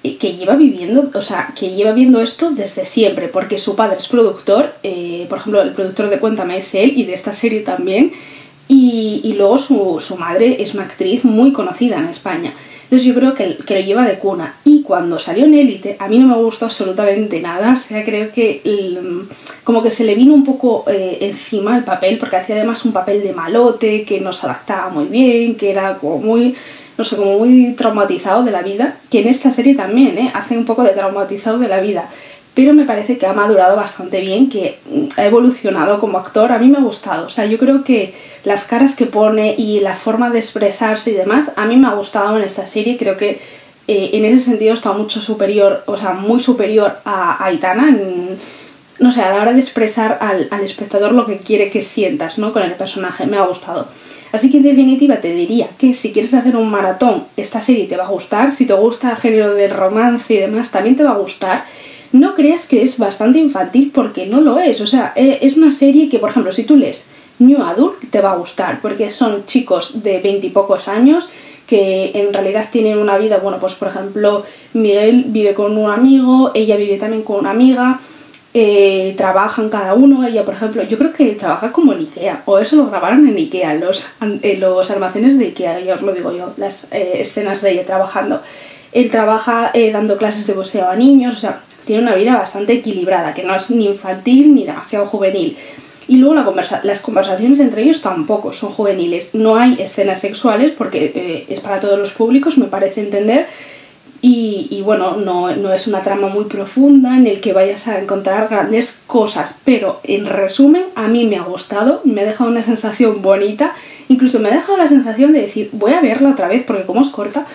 que 0.02 0.36
lleva 0.36 0.54
viviendo, 0.54 1.10
o 1.12 1.22
sea, 1.22 1.52
que 1.58 1.70
lleva 1.70 1.92
viendo 1.92 2.20
esto 2.20 2.50
desde 2.50 2.84
siempre, 2.84 3.26
porque 3.26 3.58
su 3.58 3.74
padre 3.74 3.96
es 3.98 4.06
productor, 4.06 4.74
eh, 4.84 5.26
por 5.28 5.38
ejemplo, 5.38 5.62
el 5.62 5.72
productor 5.72 6.10
de 6.10 6.20
Cuéntame 6.20 6.58
es 6.58 6.72
él 6.76 6.92
y 6.96 7.04
de 7.04 7.14
esta 7.14 7.32
serie 7.32 7.60
también, 7.60 8.12
y, 8.68 9.20
y 9.24 9.32
luego 9.32 9.58
su, 9.58 9.98
su 10.00 10.16
madre 10.16 10.62
es 10.62 10.74
una 10.74 10.84
actriz 10.84 11.24
muy 11.24 11.52
conocida 11.52 11.98
en 11.98 12.08
España. 12.08 12.52
Entonces 12.86 13.04
yo 13.04 13.14
creo 13.14 13.34
que, 13.34 13.56
que, 13.66 13.74
lo 13.74 13.80
lleva 13.84 14.06
de 14.06 14.20
cuna. 14.20 14.54
Y 14.64 14.82
cuando 14.82 15.18
salió 15.18 15.44
en 15.44 15.54
Élite, 15.54 15.96
a 15.98 16.06
mí 16.06 16.20
no 16.20 16.28
me 16.28 16.40
gustó 16.40 16.66
absolutamente 16.66 17.40
nada. 17.40 17.74
O 17.74 17.76
sea, 17.76 18.04
creo 18.04 18.30
que 18.30 18.62
como 19.64 19.82
que 19.82 19.90
se 19.90 20.04
le 20.04 20.14
vino 20.14 20.32
un 20.32 20.44
poco 20.44 20.84
eh, 20.86 21.18
encima 21.22 21.76
el 21.76 21.82
papel, 21.82 22.18
porque 22.18 22.36
hacía 22.36 22.54
además 22.54 22.84
un 22.84 22.92
papel 22.92 23.24
de 23.24 23.32
malote, 23.32 24.04
que 24.04 24.20
no 24.20 24.32
se 24.32 24.46
adaptaba 24.46 24.90
muy 24.90 25.06
bien, 25.06 25.56
que 25.56 25.72
era 25.72 25.96
como 25.96 26.18
muy, 26.18 26.54
no 26.96 27.02
sé, 27.02 27.16
como 27.16 27.38
muy 27.38 27.74
traumatizado 27.74 28.44
de 28.44 28.52
la 28.52 28.62
vida. 28.62 28.98
Que 29.10 29.22
en 29.22 29.28
esta 29.28 29.50
serie 29.50 29.74
también, 29.74 30.16
¿eh? 30.18 30.30
Hace 30.32 30.56
un 30.56 30.64
poco 30.64 30.84
de 30.84 30.90
traumatizado 30.90 31.58
de 31.58 31.66
la 31.66 31.80
vida 31.80 32.08
pero 32.56 32.72
me 32.72 32.86
parece 32.86 33.18
que 33.18 33.26
ha 33.26 33.34
madurado 33.34 33.76
bastante 33.76 34.22
bien, 34.22 34.48
que 34.48 34.78
ha 35.18 35.26
evolucionado 35.26 36.00
como 36.00 36.16
actor, 36.16 36.50
a 36.50 36.58
mí 36.58 36.68
me 36.68 36.78
ha 36.78 36.80
gustado, 36.80 37.26
o 37.26 37.28
sea, 37.28 37.44
yo 37.44 37.58
creo 37.58 37.84
que 37.84 38.14
las 38.44 38.64
caras 38.64 38.96
que 38.96 39.04
pone 39.04 39.54
y 39.58 39.80
la 39.80 39.94
forma 39.94 40.30
de 40.30 40.38
expresarse 40.38 41.10
y 41.10 41.14
demás, 41.14 41.52
a 41.54 41.66
mí 41.66 41.76
me 41.76 41.86
ha 41.86 41.92
gustado 41.92 42.38
en 42.38 42.44
esta 42.44 42.66
serie, 42.66 42.96
creo 42.96 43.18
que 43.18 43.42
eh, 43.88 44.10
en 44.14 44.24
ese 44.24 44.46
sentido 44.46 44.72
está 44.72 44.92
mucho 44.92 45.20
superior, 45.20 45.84
o 45.84 45.98
sea, 45.98 46.14
muy 46.14 46.40
superior 46.40 46.96
a, 47.04 47.44
Aitana, 47.44 47.94
no 49.00 49.12
sé, 49.12 49.20
a 49.20 49.32
la 49.32 49.42
hora 49.42 49.52
de 49.52 49.60
expresar 49.60 50.16
al, 50.22 50.48
al, 50.50 50.64
espectador 50.64 51.12
lo 51.12 51.26
que 51.26 51.40
quiere 51.40 51.70
que 51.70 51.82
sientas, 51.82 52.38
¿no? 52.38 52.54
Con 52.54 52.62
el 52.62 52.72
personaje, 52.72 53.26
me 53.26 53.36
ha 53.36 53.44
gustado. 53.44 53.88
Así 54.32 54.50
que 54.50 54.56
en 54.56 54.62
definitiva 54.62 55.16
te 55.20 55.34
diría 55.34 55.68
que 55.76 55.92
si 55.92 56.10
quieres 56.10 56.32
hacer 56.32 56.56
un 56.56 56.70
maratón, 56.70 57.24
esta 57.36 57.60
serie 57.60 57.84
te 57.84 57.98
va 57.98 58.04
a 58.04 58.08
gustar, 58.08 58.54
si 58.54 58.64
te 58.64 58.72
gusta 58.72 59.10
el 59.10 59.16
género 59.18 59.54
del 59.54 59.72
romance 59.72 60.32
y 60.32 60.38
demás, 60.38 60.70
también 60.70 60.96
te 60.96 61.04
va 61.04 61.10
a 61.10 61.18
gustar 61.18 61.66
no 62.12 62.34
creas 62.34 62.66
que 62.66 62.82
es 62.82 62.98
bastante 62.98 63.38
infantil 63.38 63.90
porque 63.94 64.26
no 64.26 64.40
lo 64.40 64.58
es. 64.58 64.80
O 64.80 64.86
sea, 64.86 65.12
eh, 65.16 65.38
es 65.42 65.56
una 65.56 65.70
serie 65.70 66.08
que, 66.08 66.18
por 66.18 66.30
ejemplo, 66.30 66.52
si 66.52 66.64
tú 66.64 66.76
lees 66.76 67.10
New 67.38 67.62
Adult, 67.62 68.10
te 68.10 68.20
va 68.20 68.32
a 68.32 68.36
gustar 68.36 68.80
porque 68.80 69.10
son 69.10 69.44
chicos 69.46 70.02
de 70.02 70.20
veintipocos 70.20 70.88
años 70.88 71.28
que 71.66 72.12
en 72.14 72.32
realidad 72.32 72.68
tienen 72.70 72.98
una 72.98 73.18
vida, 73.18 73.38
bueno, 73.38 73.58
pues 73.58 73.74
por 73.74 73.88
ejemplo, 73.88 74.44
Miguel 74.72 75.24
vive 75.28 75.54
con 75.54 75.76
un 75.76 75.90
amigo, 75.90 76.52
ella 76.54 76.76
vive 76.76 76.96
también 76.96 77.24
con 77.24 77.40
una 77.40 77.50
amiga, 77.50 78.00
eh, 78.54 79.14
trabajan 79.16 79.68
cada 79.68 79.94
uno, 79.94 80.24
ella 80.24 80.44
por 80.44 80.54
ejemplo, 80.54 80.84
yo 80.84 80.96
creo 80.96 81.12
que 81.12 81.32
trabaja 81.32 81.72
como 81.72 81.92
en 81.92 81.98
Ikea, 81.98 82.42
o 82.46 82.58
eso 82.58 82.76
lo 82.76 82.86
grabaron 82.86 83.28
en 83.28 83.36
Ikea, 83.36 83.74
los, 83.74 84.06
en 84.20 84.60
los 84.60 84.90
almacenes 84.90 85.38
de 85.38 85.46
Ikea, 85.46 85.80
ya 85.80 85.96
os 85.96 86.02
lo 86.02 86.12
digo 86.12 86.32
yo, 86.32 86.52
las 86.56 86.86
eh, 86.92 87.14
escenas 87.16 87.60
de 87.62 87.72
ella 87.72 87.84
trabajando. 87.84 88.42
Él 88.92 89.10
trabaja 89.10 89.72
dando 89.92 90.16
clases 90.16 90.46
de 90.46 90.54
boxeo 90.54 90.88
a 90.88 90.96
niños, 90.96 91.36
o 91.36 91.40
sea, 91.40 91.60
tiene 91.86 92.02
una 92.02 92.14
vida 92.14 92.36
bastante 92.36 92.74
equilibrada, 92.74 93.32
que 93.32 93.44
no 93.44 93.54
es 93.54 93.70
ni 93.70 93.86
infantil 93.86 94.54
ni 94.54 94.64
demasiado 94.64 95.06
juvenil. 95.06 95.56
Y 96.08 96.18
luego 96.18 96.54
las 96.82 97.00
conversaciones 97.00 97.58
entre 97.58 97.82
ellos 97.82 98.00
tampoco 98.00 98.52
son 98.52 98.70
juveniles. 98.70 99.34
No 99.34 99.56
hay 99.56 99.76
escenas 99.80 100.20
sexuales 100.20 100.72
porque 100.72 101.12
eh, 101.14 101.46
es 101.48 101.60
para 101.60 101.80
todos 101.80 101.98
los 101.98 102.12
públicos, 102.12 102.58
me 102.58 102.66
parece 102.66 103.00
entender. 103.00 103.48
Y, 104.28 104.82
bueno, 104.84 105.16
no, 105.18 105.54
no, 105.54 105.72
es 105.72 105.86
una 105.86 106.00
trama 106.00 106.26
muy 106.26 106.46
profunda 106.46 107.16
en 107.16 107.28
el 107.28 107.40
que 107.40 107.52
vayas 107.52 107.86
a 107.86 108.00
encontrar 108.00 108.48
grandes 108.48 108.98
cosas. 109.06 109.60
Pero 109.64 110.00
en 110.02 110.26
resumen, 110.26 110.86
a 110.96 111.06
mí 111.06 111.26
me 111.26 111.36
ha 111.36 111.42
gustado, 111.42 112.00
me 112.02 112.22
ha 112.22 112.24
dejado 112.24 112.50
una 112.50 112.64
sensación 112.64 113.22
bonita. 113.22 113.76
Incluso 114.08 114.40
me 114.40 114.48
ha 114.48 114.54
dejado 114.54 114.78
la 114.78 114.88
sensación 114.88 115.32
de 115.32 115.42
decir, 115.42 115.70
voy 115.72 115.92
a 115.92 116.00
verla 116.00 116.30
otra 116.30 116.48
vez 116.48 116.64
porque 116.66 116.86
como 116.86 117.02
es 117.02 117.10
corta, 117.10 117.46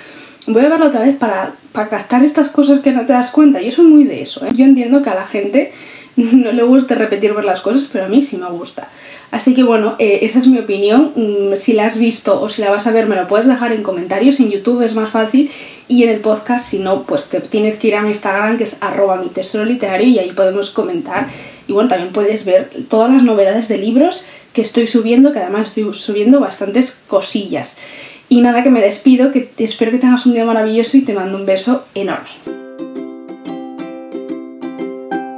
voy 0.48 0.66
a 0.66 0.70
verla 0.70 0.88
otra 0.88 1.02
vez 1.02 1.16
para, 1.18 1.54
para 1.72 1.90
captar 1.90 2.24
estas 2.24 2.50
cosas 2.50 2.80
que 2.80 2.92
no 2.92 3.06
te 3.06 3.14
das 3.14 3.32
cuenta. 3.32 3.62
Yo 3.62 3.72
soy 3.72 3.86
muy 3.86 4.06
de 4.06 4.22
eso. 4.24 4.46
¿eh? 4.46 4.50
Yo 4.54 4.66
entiendo 4.66 5.02
que 5.04 5.10
a 5.10 5.16
la 5.16 5.28
gente 5.28 5.72
no 6.16 6.52
le 6.52 6.64
guste 6.64 6.96
repetir 6.96 7.34
ver 7.34 7.46
las 7.46 7.62
cosas, 7.62 7.90
pero 7.92 8.06
a 8.06 8.10
mí 8.10 8.22
sí 8.22 8.38
me 8.38 8.50
gusta. 8.50 8.90
Así 9.30 9.54
que 9.54 9.64
bueno, 9.64 9.96
eh, 9.98 10.20
esa 10.24 10.40
es 10.40 10.48
mi 10.48 10.60
opinión. 10.60 11.14
Mm, 11.16 11.56
si 11.56 11.74
la 11.74 11.86
has 11.86 11.98
visto 11.98 12.42
o 12.42 12.50
si 12.50 12.62
la 12.62 12.72
vas 12.72 12.88
a 12.88 12.92
ver, 12.92 13.08
me 13.08 13.16
lo 13.16 13.28
puedes 13.28 13.48
dejar 13.48 13.72
en 13.72 13.84
comentarios. 13.84 14.40
En 14.40 14.52
YouTube 14.52 14.82
es 14.82 14.94
más 14.94 15.12
fácil 15.12 15.52
y 15.88 16.04
en 16.04 16.10
el 16.10 16.20
podcast, 16.20 16.70
si 16.70 16.80
no, 16.80 17.04
pues 17.04 17.26
te 17.30 17.40
tienes 17.40 17.78
que 17.78 17.90
ir 17.90 17.96
a 17.96 18.02
mi 18.02 18.10
Instagram, 18.10 18.58
que 18.58 18.64
es 18.64 18.78
arroba 18.82 19.18
mi 19.18 19.30
tesoro 19.30 19.66
literario, 19.66 20.08
y 20.08 20.20
ahí 20.20 20.32
podemos 20.32 20.72
comentar. 20.72 21.30
Y 21.68 21.74
bueno, 21.74 21.90
también 21.90 22.12
puedes 22.14 22.46
ver 22.46 22.70
todas 22.90 23.12
las 23.12 23.24
novedades 23.24 23.68
de 23.68 23.78
libros 23.78 24.24
que 24.54 24.62
estoy 24.62 24.88
subiendo, 24.88 25.32
que 25.32 25.40
además 25.40 25.70
estoy 25.70 25.94
subiendo 25.94 26.40
bastantes 26.40 27.00
cosillas. 27.08 27.78
Y 28.32 28.40
nada, 28.40 28.64
que 28.64 28.70
me 28.70 28.80
despido, 28.80 29.34
que 29.34 29.50
espero 29.58 29.92
que 29.92 29.98
tengas 29.98 30.26
un 30.26 30.34
día 30.34 30.46
maravilloso 30.46 30.96
y 30.96 31.02
te 31.02 31.14
mando 31.14 31.38
un 31.38 31.46
beso 31.46 31.84
enorme. 31.94 32.61